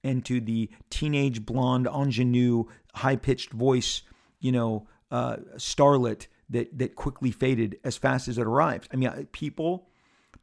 [0.03, 4.01] and to the teenage blonde ingenue, high pitched voice,
[4.39, 8.89] you know, uh, starlet that that quickly faded as fast as it arrived.
[8.91, 9.89] I mean, people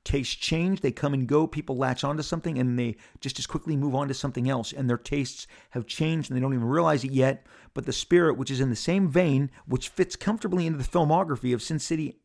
[0.04, 3.76] tastes change they come and go people latch onto something and they just as quickly
[3.76, 7.04] move on to something else and their tastes have changed and they don't even realize
[7.04, 10.78] it yet but the spirit which is in the same vein which fits comfortably into
[10.78, 12.16] the filmography of sin city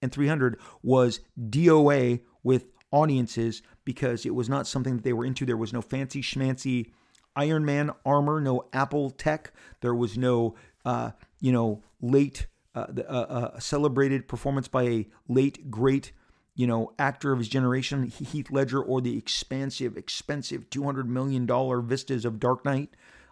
[0.00, 5.44] and 300 was DOA with audiences because it was not something that they were into.
[5.44, 6.92] There was no fancy schmancy
[7.36, 9.52] Iron Man armor, no Apple tech.
[9.80, 15.70] There was no, uh, you know, late uh, uh, uh, celebrated performance by a late
[15.70, 16.12] great,
[16.58, 21.46] you know, actor of his generation, Heath Ledger, or the expansive, expensive two hundred million
[21.46, 22.90] dollar vistas of Dark Knight.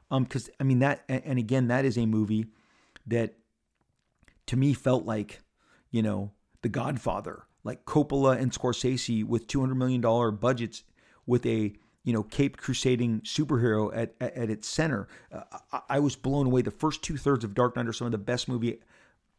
[0.08, 2.46] Because um, I mean that, and again, that is a movie
[3.04, 3.34] that
[4.46, 5.40] to me felt like,
[5.90, 6.30] you know,
[6.62, 10.00] the Godfather, like Coppola and Scorsese with $200 million
[10.36, 10.84] budgets
[11.26, 11.74] with a
[12.04, 15.08] you know, caped crusading superhero at, at, at its center.
[15.32, 15.40] Uh,
[15.72, 16.62] I, I, was blown away.
[16.62, 18.78] The first two thirds of Dark Knight are some of the best movie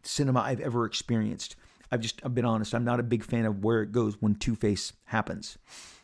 [0.04, 1.56] cinema I've ever experienced.
[1.92, 2.74] I've just I've been honest.
[2.76, 5.58] I'm not a big fan of where it goes when Two Face happens,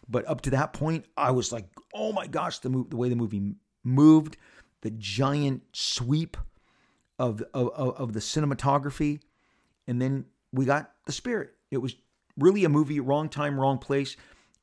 [0.07, 3.09] but up to that point, I was like, oh my gosh, the move, the way
[3.09, 4.37] the movie moved,
[4.81, 6.37] the giant sweep
[7.19, 9.19] of of, of the cinematography,
[9.87, 11.51] and then we got The Spirit.
[11.71, 11.95] It was
[12.37, 14.15] really a movie, wrong time, wrong place.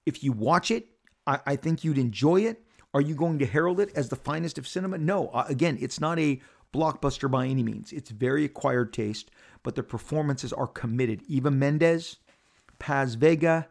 [0.06, 0.86] If you watch it,
[1.26, 2.64] I, I think you'd enjoy it.
[2.92, 4.98] Are you going to herald it as the finest of cinema?
[4.98, 5.28] No.
[5.28, 6.40] Uh, again, it's not a
[6.72, 7.92] blockbuster by any means.
[7.92, 9.30] It's very acquired taste,
[9.62, 11.22] but the performances are committed.
[11.26, 12.18] Eva Mendes,
[12.78, 13.68] Paz Vega,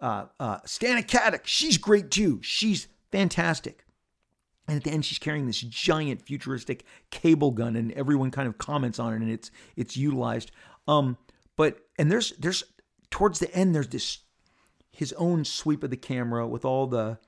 [0.00, 2.40] uh, uh, Stana Katic, she's great too.
[2.42, 3.84] She's fantastic.
[4.68, 8.56] And at the end, she's carrying this giant futuristic cable gun, and everyone kind of
[8.58, 10.52] comments on it, and it's it's utilized.
[10.86, 11.16] Um,
[11.56, 12.62] but and there's there's
[13.10, 14.18] towards the end there's this
[14.92, 17.18] his own sweep of the camera with all the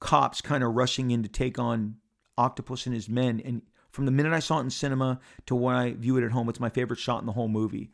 [0.00, 1.96] cops kind of rushing in to take on
[2.36, 3.40] Octopus and his men.
[3.44, 3.62] And
[3.92, 6.48] from the minute I saw it in cinema to when I view it at home,
[6.48, 7.90] it's my favorite shot in the whole movie.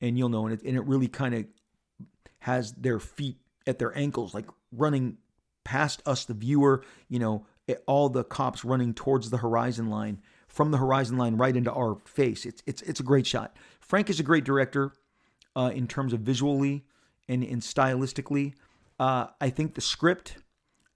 [0.00, 1.46] And you'll know, and it, and it really kind of
[2.40, 3.36] has their feet
[3.66, 5.18] at their ankles, like running
[5.62, 7.46] past us, the viewer, you know,
[7.86, 11.96] all the cops running towards the horizon line, from the horizon line right into our
[12.04, 12.44] face.
[12.44, 13.56] It's, it's, it's a great shot.
[13.80, 14.92] Frank is a great director
[15.54, 16.84] uh, in terms of visually
[17.28, 18.54] and, and stylistically.
[18.98, 20.36] Uh, I think the script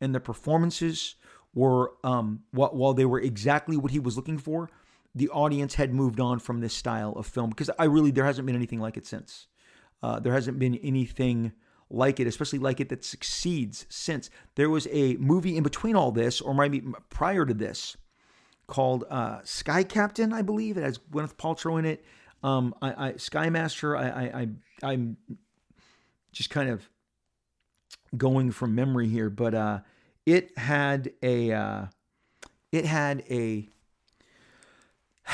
[0.00, 1.14] and the performances
[1.56, 4.70] were, um, while they were exactly what he was looking for,
[5.14, 8.46] the audience had moved on from this style of film because I really, there hasn't
[8.46, 9.46] been anything like it since.
[10.02, 11.52] Uh, there hasn't been anything
[11.88, 14.28] like it, especially like it that succeeds since.
[14.54, 17.96] There was a movie in between all this, or maybe prior to this,
[18.66, 20.76] called uh, Sky Captain, I believe.
[20.76, 22.04] It has Gwyneth Paltrow in it.
[22.42, 23.96] Um, I, I Sky Master.
[23.96, 24.48] I, I, I
[24.82, 25.16] I'm
[26.32, 26.90] just kind of
[28.14, 29.78] going from memory here, but uh,
[30.26, 31.86] it had a uh,
[32.72, 33.68] it had a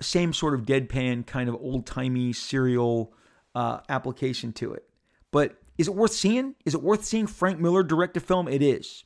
[0.00, 3.12] same sort of deadpan kind of old timey serial
[3.54, 4.88] uh, application to it.
[5.30, 6.54] But is it worth seeing?
[6.64, 8.48] Is it worth seeing Frank Miller direct a film?
[8.48, 9.04] It is,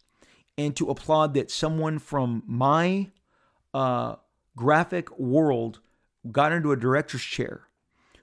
[0.57, 3.11] and to applaud that someone from my
[3.75, 4.17] uh,
[4.57, 5.81] graphic world
[6.31, 7.69] got into a director's chair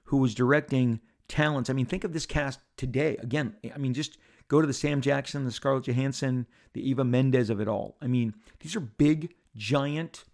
[0.06, 1.70] who was directing talents.
[1.70, 3.18] I mean, think of this cast today.
[3.18, 4.18] Again, I mean, just
[4.54, 7.98] go to the Sam Jackson, the Scarlett Johansson, the Eva Mendes of it all.
[8.00, 10.26] I mean, these are big, giant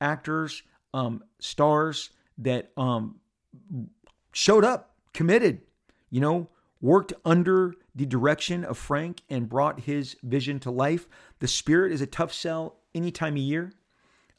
[0.00, 0.62] actors,
[0.94, 3.16] um, stars that um,
[4.30, 5.62] showed up, committed,
[6.10, 6.48] you know,
[6.80, 11.08] worked under the direction of Frank and brought his vision to life.
[11.40, 13.72] The Spirit is a tough sell any time of year.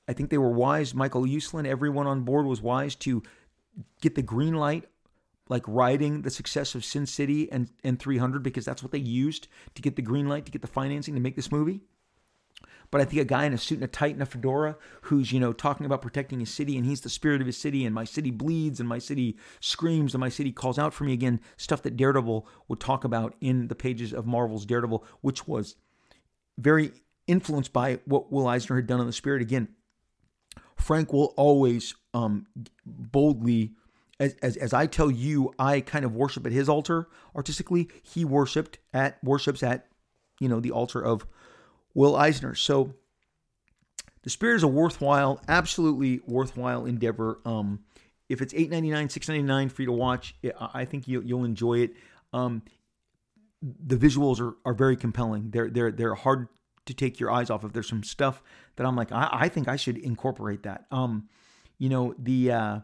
[0.08, 0.96] I think they were wise.
[0.96, 3.24] Michael Uslan, everyone on board was wise to
[4.00, 4.86] get the green light,
[5.50, 9.48] like riding the success of Sin City and, and 300, because that's what they used
[9.76, 11.82] to get the green light, to get the financing to make this movie.
[12.90, 15.32] But I think a guy in a suit and a tight and a fedora who's,
[15.32, 17.94] you know, talking about protecting his city and he's the spirit of his city and
[17.94, 21.42] my city bleeds and my city screams and my city calls out for me again,
[21.58, 25.76] stuff that Daredevil would talk about in the pages of Marvel's Daredevil, which was
[26.58, 26.92] very
[27.28, 29.42] influenced by what Will Eisner had done on the spirit.
[29.42, 29.68] Again,
[30.76, 32.48] Frank will always um,
[32.86, 33.74] boldly,
[34.20, 37.90] as, as, as I tell you, I kind of worship at his altar artistically.
[38.04, 39.88] He worshipped at worships at,
[40.40, 41.26] you know, the altar of
[41.94, 42.56] Will Eisner.
[42.56, 42.94] So
[44.24, 47.40] the Spirit is a worthwhile, absolutely worthwhile endeavor.
[47.46, 47.80] Um,
[48.30, 51.24] if it's eight ninety nine, six ninety nine for you to watch, I think you'll,
[51.24, 51.94] you'll enjoy it.
[52.34, 52.62] Um,
[53.62, 55.52] the visuals are, are very compelling.
[55.52, 56.48] They're they're they're hard
[56.86, 57.74] to take your eyes off of.
[57.74, 58.44] There's some stuff
[58.76, 60.86] that I'm like, I, I think I should incorporate that.
[60.92, 61.30] Um,
[61.78, 62.80] you know, the uh,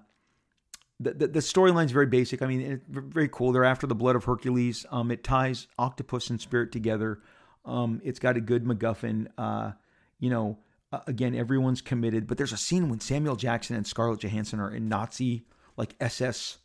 [0.99, 2.41] the, the, the storyline's very basic.
[2.41, 3.51] I mean, it's very cool.
[3.51, 4.85] They're after the blood of Hercules.
[4.91, 7.21] Um, it ties octopus and spirit together.
[7.65, 9.27] Um, it's got a good MacGuffin.
[9.37, 9.71] Uh,
[10.19, 10.59] you know,
[10.91, 12.27] uh, again, everyone's committed.
[12.27, 16.59] But there's a scene when Samuel Jackson and Scarlett Johansson are in Nazi like SS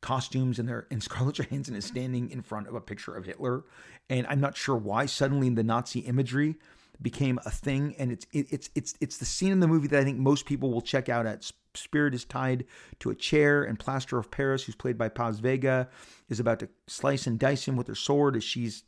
[0.00, 3.64] costumes, and they're and Scarlett Johansson is standing in front of a picture of Hitler,
[4.08, 6.56] and I'm not sure why suddenly the Nazi imagery
[7.02, 10.00] became a thing, and it's it, it's it's it's the scene in the movie that
[10.00, 11.26] I think most people will check out.
[11.26, 12.64] At Spirit is tied
[13.00, 15.88] to a chair, and Plaster of Paris, who's played by Paz Vega,
[16.28, 18.84] is about to slice and dice him with her sword, as she's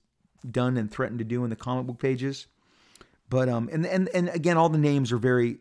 [0.49, 2.47] done and threatened to do in the comic book pages.
[3.28, 5.59] But um, and and and again, all the names are very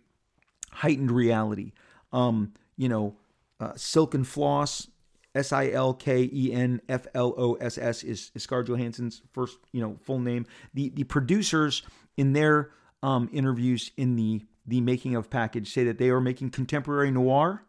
[0.71, 1.73] heightened reality.
[2.13, 3.15] Um, you know,
[3.59, 4.87] uh, Silken Floss,
[5.35, 9.21] S I L K E N F L O S S is, is Scar Johansson's
[9.33, 10.45] first, you know, full name.
[10.73, 11.83] The the producers
[12.15, 12.71] in their
[13.03, 17.63] um, interviews in the the making of package say that they are making contemporary noir,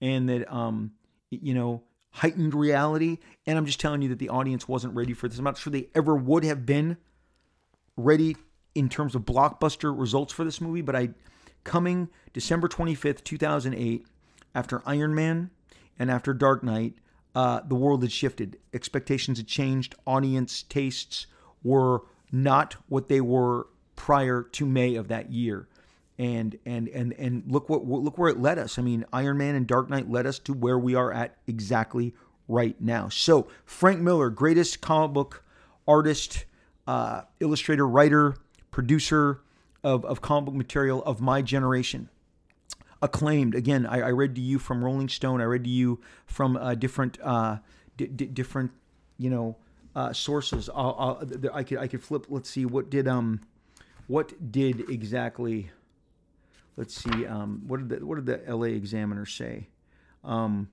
[0.00, 0.92] and that um,
[1.30, 3.18] you know heightened reality.
[3.46, 5.38] And I'm just telling you that the audience wasn't ready for this.
[5.38, 6.96] I'm not sure they ever would have been
[7.96, 8.36] ready
[8.74, 11.10] in terms of blockbuster results for this movie, but I
[11.64, 14.06] coming December 25th, 2008,
[14.54, 15.50] after Iron Man
[15.98, 16.94] and after Dark Knight,
[17.34, 18.58] uh, the world had shifted.
[18.72, 19.94] Expectations had changed.
[20.06, 21.26] Audience tastes
[21.62, 25.68] were not what they were prior to May of that year.
[26.16, 28.78] And and and and look what look where it led us.
[28.78, 32.14] I mean, Iron Man and Dark Knight led us to where we are at exactly
[32.46, 33.08] right now.
[33.08, 35.44] So Frank Miller, greatest comic book
[35.88, 36.44] artist,
[36.86, 38.36] uh, illustrator, writer,
[38.70, 39.40] producer
[39.82, 42.08] of, of comic book material of my generation.
[43.02, 43.54] Acclaimed.
[43.54, 45.40] Again, I, I read to you from Rolling Stone.
[45.40, 47.58] I read to you from uh, different uh,
[47.96, 48.70] d- d- different
[49.18, 49.56] you know
[49.94, 50.70] uh, sources.
[50.74, 52.26] I'll, I'll, i could I could flip.
[52.28, 53.40] Let's see what did um
[54.06, 55.70] what did exactly.
[56.76, 58.70] Let's see um what did the what did the L.A.
[58.70, 59.68] Examiner say?
[60.22, 60.70] Um,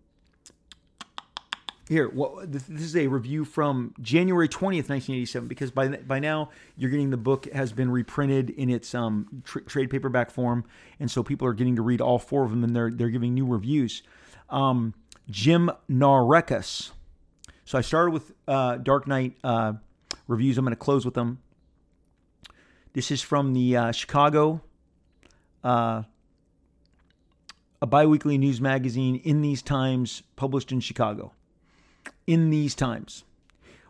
[1.89, 6.89] here, well, this is a review from January 20th, 1987, because by by now you're
[6.89, 10.64] getting the book has been reprinted in its um, tr- trade paperback form,
[10.99, 13.34] and so people are getting to read all four of them, and they're they're giving
[13.34, 14.04] new reviews.
[14.49, 14.93] Um,
[15.30, 16.91] Jim Naureckas
[17.72, 19.74] so I started with uh, Dark Knight uh,
[20.28, 20.58] reviews.
[20.58, 21.39] I'm going to close with them.
[22.91, 24.62] This is from the uh, Chicago,
[25.64, 26.04] uh,
[27.82, 31.34] a biweekly news magazine in these times, published in Chicago.
[32.28, 33.24] In these times.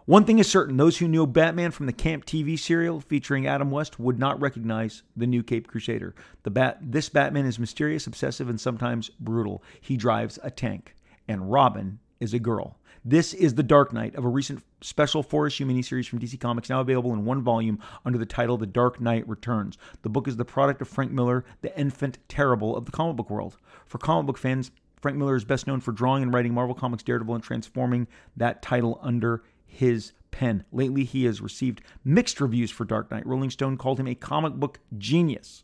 [0.06, 3.69] One thing is certain those who knew Batman from the Camp TV serial featuring Adam
[3.69, 6.15] West would not recognize the new Cape Crusader.
[6.43, 9.64] The bat, this Batman is mysterious, obsessive, and sometimes brutal.
[9.80, 10.95] He drives a tank,
[11.27, 12.77] and Robin is a girl.
[13.03, 16.69] This is The Dark Knight of a recent special four issue miniseries from DC Comics,
[16.69, 19.77] now available in one volume under the title The Dark Knight Returns.
[20.03, 23.31] The book is the product of Frank Miller, the infant terrible of the comic book
[23.31, 23.57] world.
[23.88, 24.69] For comic book fans,
[25.02, 28.07] Frank Miller is best known for drawing and writing Marvel Comics Daredevil and transforming
[28.38, 30.64] that title under his pen.
[30.72, 33.26] Lately, he has received mixed reviews for Dark Knight.
[33.26, 35.64] Rolling Stone called him a comic book genius.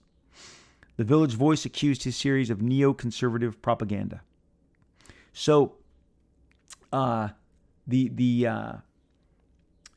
[0.96, 4.22] The Village Voice accused his series of neoconservative propaganda.
[5.34, 5.76] So,
[6.91, 7.30] uh,
[7.88, 8.73] the the uh,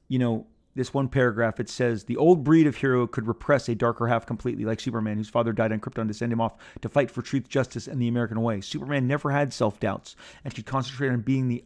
[0.09, 3.75] you know this one paragraph it says the old breed of hero could repress a
[3.75, 6.89] darker half completely like superman whose father died on krypton to send him off to
[6.89, 8.61] fight for truth justice and the american way.
[8.61, 11.65] Superman never had self-doubts and could concentrate on being the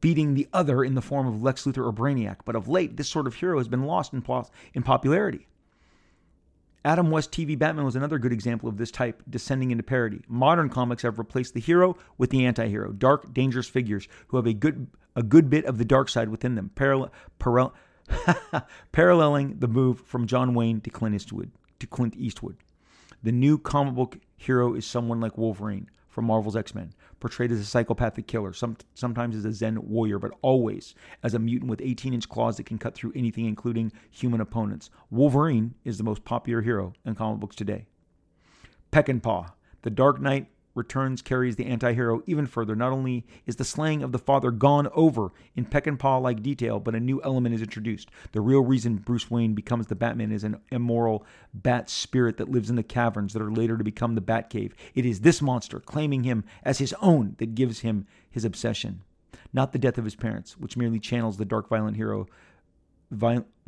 [0.00, 2.38] beating the other in the form of lex luthor or brainiac.
[2.44, 4.24] But of late this sort of hero has been lost in,
[4.72, 5.46] in popularity
[6.84, 10.20] Adam West TV Batman was another good example of this type descending into parody.
[10.26, 14.52] Modern comics have replaced the hero with the anti-hero, dark, dangerous figures who have a
[14.52, 17.74] good a good bit of the dark side within them, parallel, parallel
[18.92, 21.50] paralleling the move from John Wayne to Clint Eastwood.
[21.80, 22.56] To Clint Eastwood.
[23.22, 26.92] The new comic book hero is someone like Wolverine from Marvel's X Men,
[27.22, 31.38] portrayed as a psychopathic killer, some, sometimes as a Zen warrior, but always as a
[31.38, 34.90] mutant with 18 inch claws that can cut through anything, including human opponents.
[35.08, 37.86] Wolverine is the most popular hero in comic books today.
[38.90, 42.74] Peckinpah, the Dark Knight Returns carries the anti hero even further.
[42.74, 46.94] Not only is the slaying of the father gone over in Peckinpah like detail, but
[46.94, 48.10] a new element is introduced.
[48.32, 52.70] The real reason Bruce Wayne becomes the Batman is an immoral bat spirit that lives
[52.70, 54.72] in the caverns that are later to become the Batcave.
[54.94, 59.02] It is this monster, claiming him as his own, that gives him his obsession.
[59.52, 62.26] Not the death of his parents, which merely channels the dark, violent hero,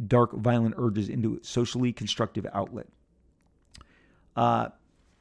[0.07, 2.87] dark, violent urges into a socially constructive outlet.
[4.35, 4.69] Uh,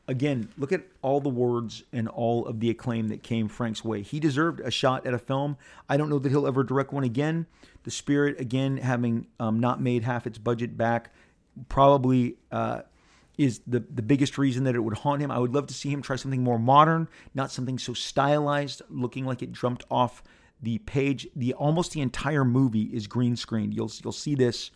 [0.08, 4.02] again, look at all the words and all of the acclaim that came Frank's way.
[4.02, 5.58] He deserved a shot at a film.
[5.88, 7.46] I don't know that he'll ever direct one again.
[7.84, 11.14] The Spirit, again, having um, not made half its budget back,
[11.70, 12.82] probably uh,
[13.38, 15.32] is the the biggest reason that it would haunt him.
[15.32, 19.26] I would love to see him try something more modern, not something so stylized, looking
[19.26, 20.24] like it jumped off
[20.62, 21.28] the page.
[21.36, 23.74] The almost the entire movie is green screened.
[23.74, 24.72] You'll you'll see this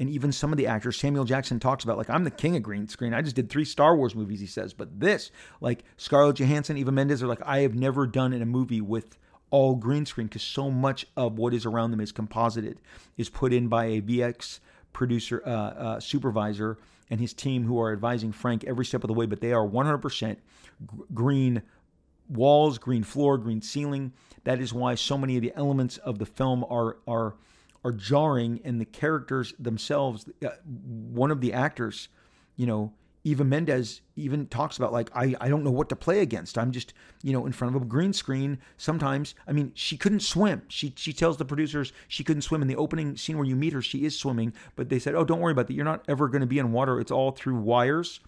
[0.00, 2.62] and even some of the actors, Samuel Jackson talks about, like, I'm the king of
[2.62, 3.12] green screen.
[3.12, 4.72] I just did three Star Wars movies, he says.
[4.72, 8.46] But this, like Scarlett Johansson, Eva Mendes are like, I have never done in a
[8.46, 9.18] movie with
[9.50, 12.80] all green screen because so much of what is around them is composited,
[13.18, 14.60] is put in by a VX
[14.94, 16.78] producer, uh, uh, supervisor,
[17.10, 19.26] and his team who are advising Frank every step of the way.
[19.26, 20.38] But they are 100%
[21.12, 21.60] green
[22.26, 24.14] walls, green floor, green ceiling.
[24.44, 27.34] That is why so many of the elements of the film are are
[27.84, 32.08] are jarring and the characters themselves uh, one of the actors
[32.56, 32.92] you know
[33.24, 36.56] eva mendes even talks about like I, I don't know what to play against.
[36.56, 38.58] I'm just you know in front of a green screen.
[38.76, 40.62] Sometimes i mean she couldn't swim.
[40.68, 42.62] She she tells the producers she couldn't swim.
[42.62, 45.24] In the opening scene where you meet her she is swimming but they said oh
[45.24, 45.74] don't worry about that.
[45.74, 47.00] You're not ever going to be in water.
[47.00, 48.20] It's all through wires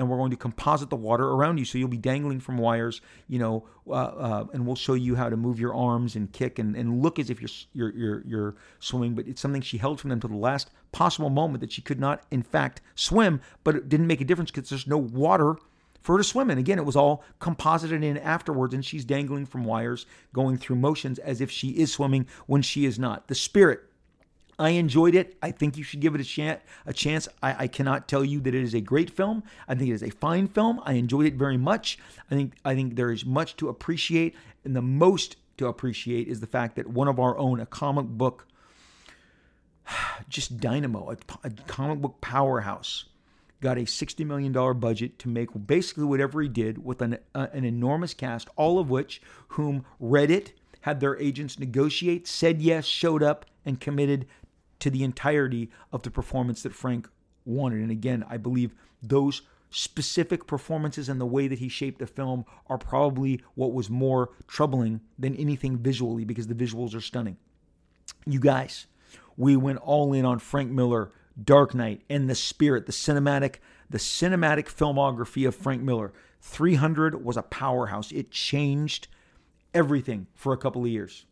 [0.00, 1.66] and we're going to composite the water around you.
[1.66, 5.28] So you'll be dangling from wires, you know, uh, uh, and we'll show you how
[5.28, 8.54] to move your arms and kick and, and look as if you're, you're, you're, you're
[8.78, 9.14] swimming.
[9.14, 12.00] But it's something she held from them to the last possible moment that she could
[12.00, 15.56] not, in fact, swim, but it didn't make a difference because there's no water
[16.00, 16.56] for her to swim in.
[16.56, 21.18] Again, it was all composited in afterwards, and she's dangling from wires, going through motions
[21.18, 23.28] as if she is swimming when she is not.
[23.28, 23.82] The spirit
[24.60, 25.38] I enjoyed it.
[25.40, 26.60] I think you should give it a chance.
[26.84, 27.28] A chance.
[27.42, 29.42] I, I, cannot tell you that it is a great film.
[29.66, 30.82] I think it is a fine film.
[30.84, 31.98] I enjoyed it very much.
[32.30, 34.34] I think I think there is much to appreciate,
[34.64, 38.06] and the most to appreciate is the fact that one of our own, a comic
[38.06, 38.46] book,
[40.28, 41.16] just dynamo, a,
[41.46, 43.06] a comic book powerhouse,
[43.62, 47.64] got a $60 million budget to make basically whatever he did with an, uh, an
[47.64, 53.22] enormous cast, all of which whom read it, had their agents negotiate, said yes, showed
[53.22, 54.26] up, and committed
[54.80, 57.08] to the entirety of the performance that Frank
[57.44, 57.80] wanted.
[57.80, 62.44] And again, I believe those specific performances and the way that he shaped the film
[62.66, 67.36] are probably what was more troubling than anything visually because the visuals are stunning.
[68.26, 68.86] You guys,
[69.36, 71.12] we went all in on Frank Miller,
[71.42, 73.56] Dark Knight, and the spirit, the cinematic,
[73.88, 76.12] the cinematic filmography of Frank Miller.
[76.42, 78.10] 300 was a powerhouse.
[78.12, 79.08] It changed
[79.72, 81.26] everything for a couple of years.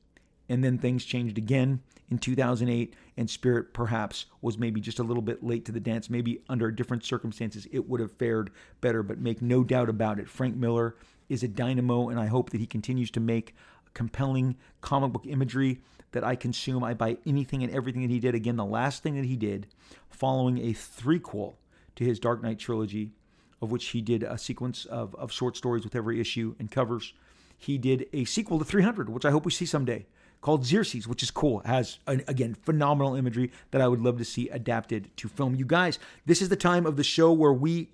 [0.49, 5.23] And then things changed again in 2008, and Spirit perhaps was maybe just a little
[5.23, 6.09] bit late to the dance.
[6.09, 10.29] Maybe under different circumstances, it would have fared better, but make no doubt about it.
[10.29, 10.97] Frank Miller
[11.29, 13.55] is a dynamo, and I hope that he continues to make
[13.95, 15.81] compelling comic book imagery
[16.13, 16.83] that I consume.
[16.83, 18.35] I buy anything and everything that he did.
[18.35, 19.67] Again, the last thing that he did,
[20.09, 21.57] following a threequel
[21.97, 23.13] to his Dark Knight trilogy,
[23.61, 27.13] of which he did a sequence of, of short stories with every issue and covers.
[27.59, 30.07] He did a sequel to 300, which I hope we see someday
[30.41, 31.61] called Xerxes, which is cool.
[31.61, 35.55] It has, again, phenomenal imagery that I would love to see adapted to film.
[35.55, 37.91] You guys, this is the time of the show where we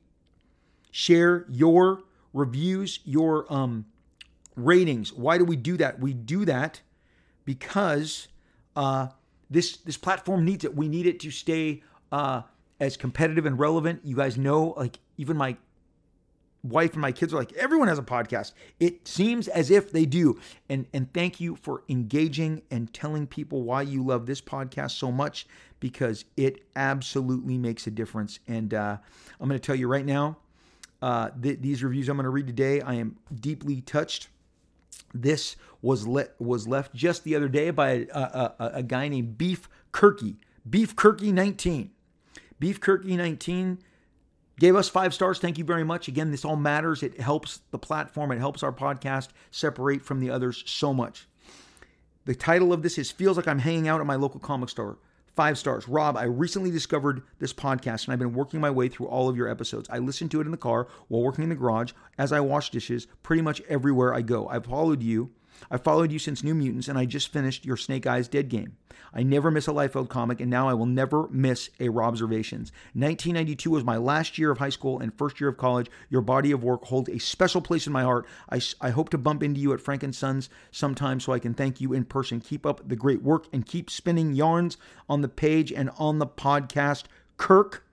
[0.91, 2.03] share your
[2.33, 3.87] reviews, your um,
[4.57, 5.13] ratings.
[5.13, 6.01] Why do we do that?
[6.01, 6.83] We do that
[7.45, 8.29] because
[8.77, 9.09] uh,
[9.51, 10.77] this this platform needs it.
[10.77, 12.43] We need it to stay uh,
[12.81, 14.01] as competitive and relevant.
[14.05, 15.57] You guys know, like even my
[16.65, 18.53] wife and my kids are like, everyone has a podcast.
[18.81, 20.41] It seems as if they do.
[20.69, 25.13] And and thank you for engaging and telling people why you love this podcast so
[25.13, 25.47] much
[25.79, 28.41] because it absolutely makes a difference.
[28.49, 28.97] And uh,
[29.39, 30.39] I'm going to tell you right now,
[31.03, 34.29] uh, th- these reviews I'm going to read today, I am deeply touched.
[35.13, 39.09] This was le- was left just the other day by a, a, a, a guy
[39.09, 40.37] named Beef Kirky.
[40.69, 41.91] Beef Kirky 19.
[42.59, 43.79] Beef Kirky 19
[44.59, 45.39] gave us five stars.
[45.39, 46.09] Thank you very much.
[46.09, 47.03] Again, this all matters.
[47.03, 51.29] It helps the platform, it helps our podcast separate from the others so much.
[52.27, 54.99] The title of this is Feels Like I'm Hanging Out at My Local Comic Store.
[55.37, 55.89] Five stars.
[55.89, 59.37] Rob, I recently discovered this podcast and I've been working my way through all of
[59.37, 59.89] your episodes.
[59.91, 62.71] I listen to it in the car while working in the garage, as I wash
[62.71, 64.49] dishes, pretty much everywhere I go.
[64.49, 65.33] I've followed you
[65.71, 68.77] I followed you since New Mutants, and I just finished your Snake Eyes Dead game.
[69.13, 72.73] I never miss a Liefeld comic, and now I will never miss a Robservations.
[72.95, 75.89] 1992 was my last year of high school and first year of college.
[76.11, 78.27] Your body of work holds a special place in my heart.
[78.51, 81.55] I, I hope to bump into you at Frank and Sons sometime so I can
[81.55, 82.41] thank you in person.
[82.41, 84.77] Keep up the great work and keep spinning yarns
[85.09, 87.05] on the page and on the podcast.
[87.37, 87.85] Kirk,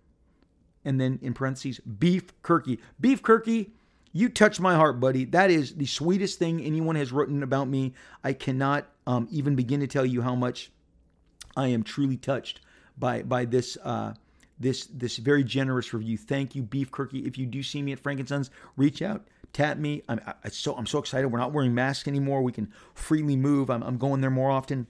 [0.83, 2.79] and then in parentheses, Beef Kirky.
[2.99, 3.71] Beef Kirky
[4.13, 5.25] you touch my heart, buddy.
[5.25, 7.93] That is the sweetest thing anyone has written about me.
[8.23, 10.71] I cannot um, even begin to tell you how much
[11.55, 12.61] I am truly touched
[12.97, 14.13] by by this uh,
[14.59, 16.17] this this very generous review.
[16.17, 17.25] Thank you, Beef Kirky.
[17.25, 20.03] If you do see me at Frank and Sons, reach out, tap me.
[20.09, 21.27] I'm I, so I'm so excited.
[21.27, 22.41] We're not wearing masks anymore.
[22.41, 23.69] We can freely move.
[23.69, 24.87] I'm, I'm going there more often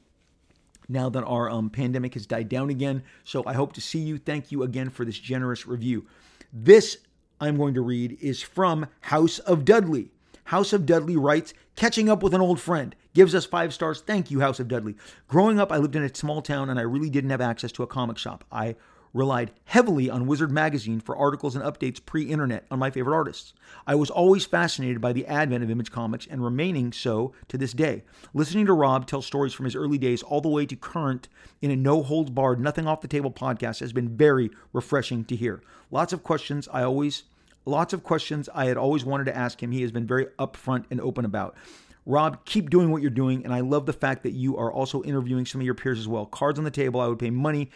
[0.89, 3.03] now that our um, pandemic has died down again.
[3.23, 4.17] So I hope to see you.
[4.17, 6.05] Thank you again for this generous review.
[6.51, 6.97] This
[7.41, 10.11] I'm going to read is from House of Dudley.
[10.45, 12.95] House of Dudley writes, Catching up with an old friend.
[13.13, 14.01] Gives us five stars.
[14.01, 14.95] Thank you, House of Dudley.
[15.27, 17.83] Growing up, I lived in a small town and I really didn't have access to
[17.83, 18.45] a comic shop.
[18.51, 18.75] I
[19.13, 23.53] relied heavily on Wizard Magazine for articles and updates pre internet on my favorite artists.
[23.85, 27.73] I was always fascinated by the advent of Image Comics and remaining so to this
[27.73, 28.03] day.
[28.33, 31.27] Listening to Rob tell stories from his early days all the way to current
[31.61, 35.35] in a no holds barred, nothing off the table podcast has been very refreshing to
[35.35, 35.61] hear.
[35.89, 37.23] Lots of questions I always.
[37.63, 39.71] Lots of questions I had always wanted to ask him.
[39.71, 41.55] He has been very upfront and open about.
[42.05, 45.03] Rob, keep doing what you're doing, and I love the fact that you are also
[45.03, 46.25] interviewing some of your peers as well.
[46.25, 47.69] Cards on the table, I would pay money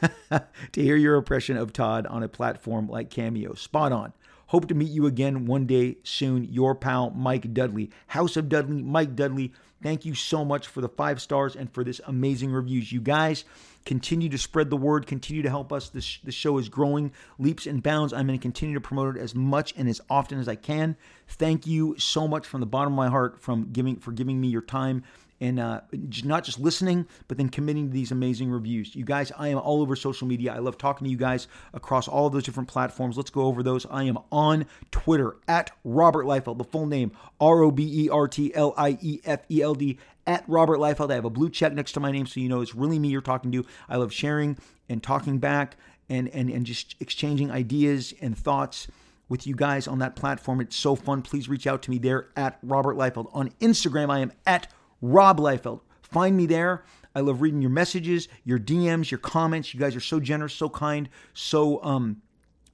[0.30, 3.54] to hear your impression of Todd on a platform like Cameo.
[3.54, 4.12] Spot on.
[4.50, 6.44] Hope to meet you again one day soon.
[6.44, 7.90] Your pal, Mike Dudley.
[8.08, 9.52] House of Dudley, Mike Dudley.
[9.82, 12.90] Thank you so much for the five stars and for this amazing reviews.
[12.90, 13.44] You guys
[13.84, 15.90] continue to spread the word, continue to help us.
[15.90, 18.12] This, the show is growing leaps and bounds.
[18.12, 20.96] I'm going to continue to promote it as much and as often as I can.
[21.28, 24.48] Thank you so much from the bottom of my heart from giving for giving me
[24.48, 25.04] your time
[25.40, 25.80] and uh,
[26.24, 28.94] not just listening, but then committing to these amazing reviews.
[28.94, 30.54] You guys, I am all over social media.
[30.54, 33.16] I love talking to you guys across all of those different platforms.
[33.16, 33.86] Let's go over those.
[33.90, 38.28] I am on Twitter at Robert Liefeld, the full name R O B E R
[38.28, 41.10] T L I E F E L D at Robert Liefeld.
[41.10, 43.08] I have a blue check next to my name, so you know it's really me
[43.08, 43.64] you're talking to.
[43.88, 44.56] I love sharing
[44.88, 45.76] and talking back
[46.08, 48.88] and and and just exchanging ideas and thoughts
[49.28, 50.60] with you guys on that platform.
[50.60, 51.22] It's so fun.
[51.22, 53.28] Please reach out to me there at Robert Liefeld.
[53.32, 54.68] On Instagram, I am at
[55.00, 55.80] Rob Liefeld.
[56.02, 56.84] Find me there.
[57.14, 59.72] I love reading your messages, your DMs, your comments.
[59.72, 62.20] You guys are so generous, so kind, so um,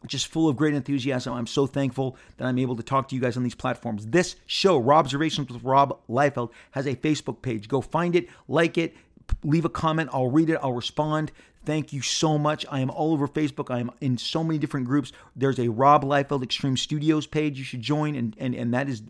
[0.07, 1.33] just full of great enthusiasm.
[1.33, 4.07] I'm so thankful that I'm able to talk to you guys on these platforms.
[4.07, 7.69] This show, Robservations with Rob Liefeld, has a Facebook page.
[7.69, 8.97] Go find it, like it,
[9.45, 10.11] leave a comment.
[10.13, 11.31] I'll read it, I'll respond.
[11.65, 12.67] Thank you so much.
[12.71, 13.73] I am all over Facebook.
[13.73, 15.13] I am in so many different groups.
[15.37, 19.03] There's a Rob Liefeld Extreme Studios page you should join, and, and, and that is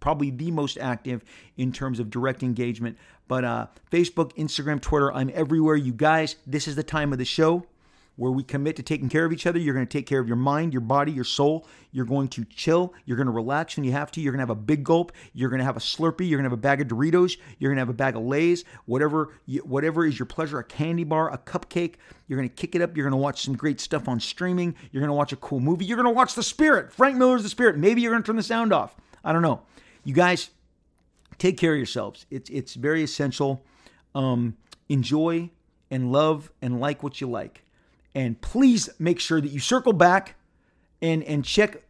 [0.00, 1.24] probably the most active
[1.56, 2.98] in terms of direct engagement.
[3.28, 5.76] But uh, Facebook, Instagram, Twitter, I'm everywhere.
[5.76, 7.64] You guys, this is the time of the show
[8.20, 9.58] where we commit to taking care of each other.
[9.58, 11.66] You're going to take care of your mind, your body, your soul.
[11.90, 12.92] You're going to chill.
[13.06, 14.20] You're going to relax when you have to.
[14.20, 15.12] You're going to have a big gulp.
[15.32, 16.28] You're going to have a Slurpee.
[16.28, 17.38] You're going to have a bag of Doritos.
[17.58, 18.66] You're going to have a bag of Lay's.
[18.84, 19.32] Whatever,
[19.64, 20.58] whatever is your pleasure.
[20.58, 21.94] A candy bar, a cupcake.
[22.28, 22.94] You're going to kick it up.
[22.94, 24.74] You're going to watch some great stuff on streaming.
[24.92, 25.86] You're going to watch a cool movie.
[25.86, 26.92] You're going to watch The Spirit.
[26.92, 27.78] Frank Miller's The Spirit.
[27.78, 28.94] Maybe you're going to turn the sound off.
[29.24, 29.62] I don't know.
[30.04, 30.50] You guys,
[31.38, 32.26] take care of yourselves.
[32.30, 33.64] It's it's very essential.
[34.14, 34.58] Um,
[34.90, 35.48] enjoy
[35.90, 37.64] and love and like what you like.
[38.14, 40.34] And please make sure that you circle back
[41.00, 41.84] and, and check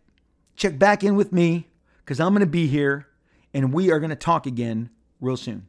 [0.57, 1.67] check back in with me
[2.05, 3.09] because I'm going to be here
[3.55, 4.91] and we are going to talk again
[5.21, 5.67] real soon.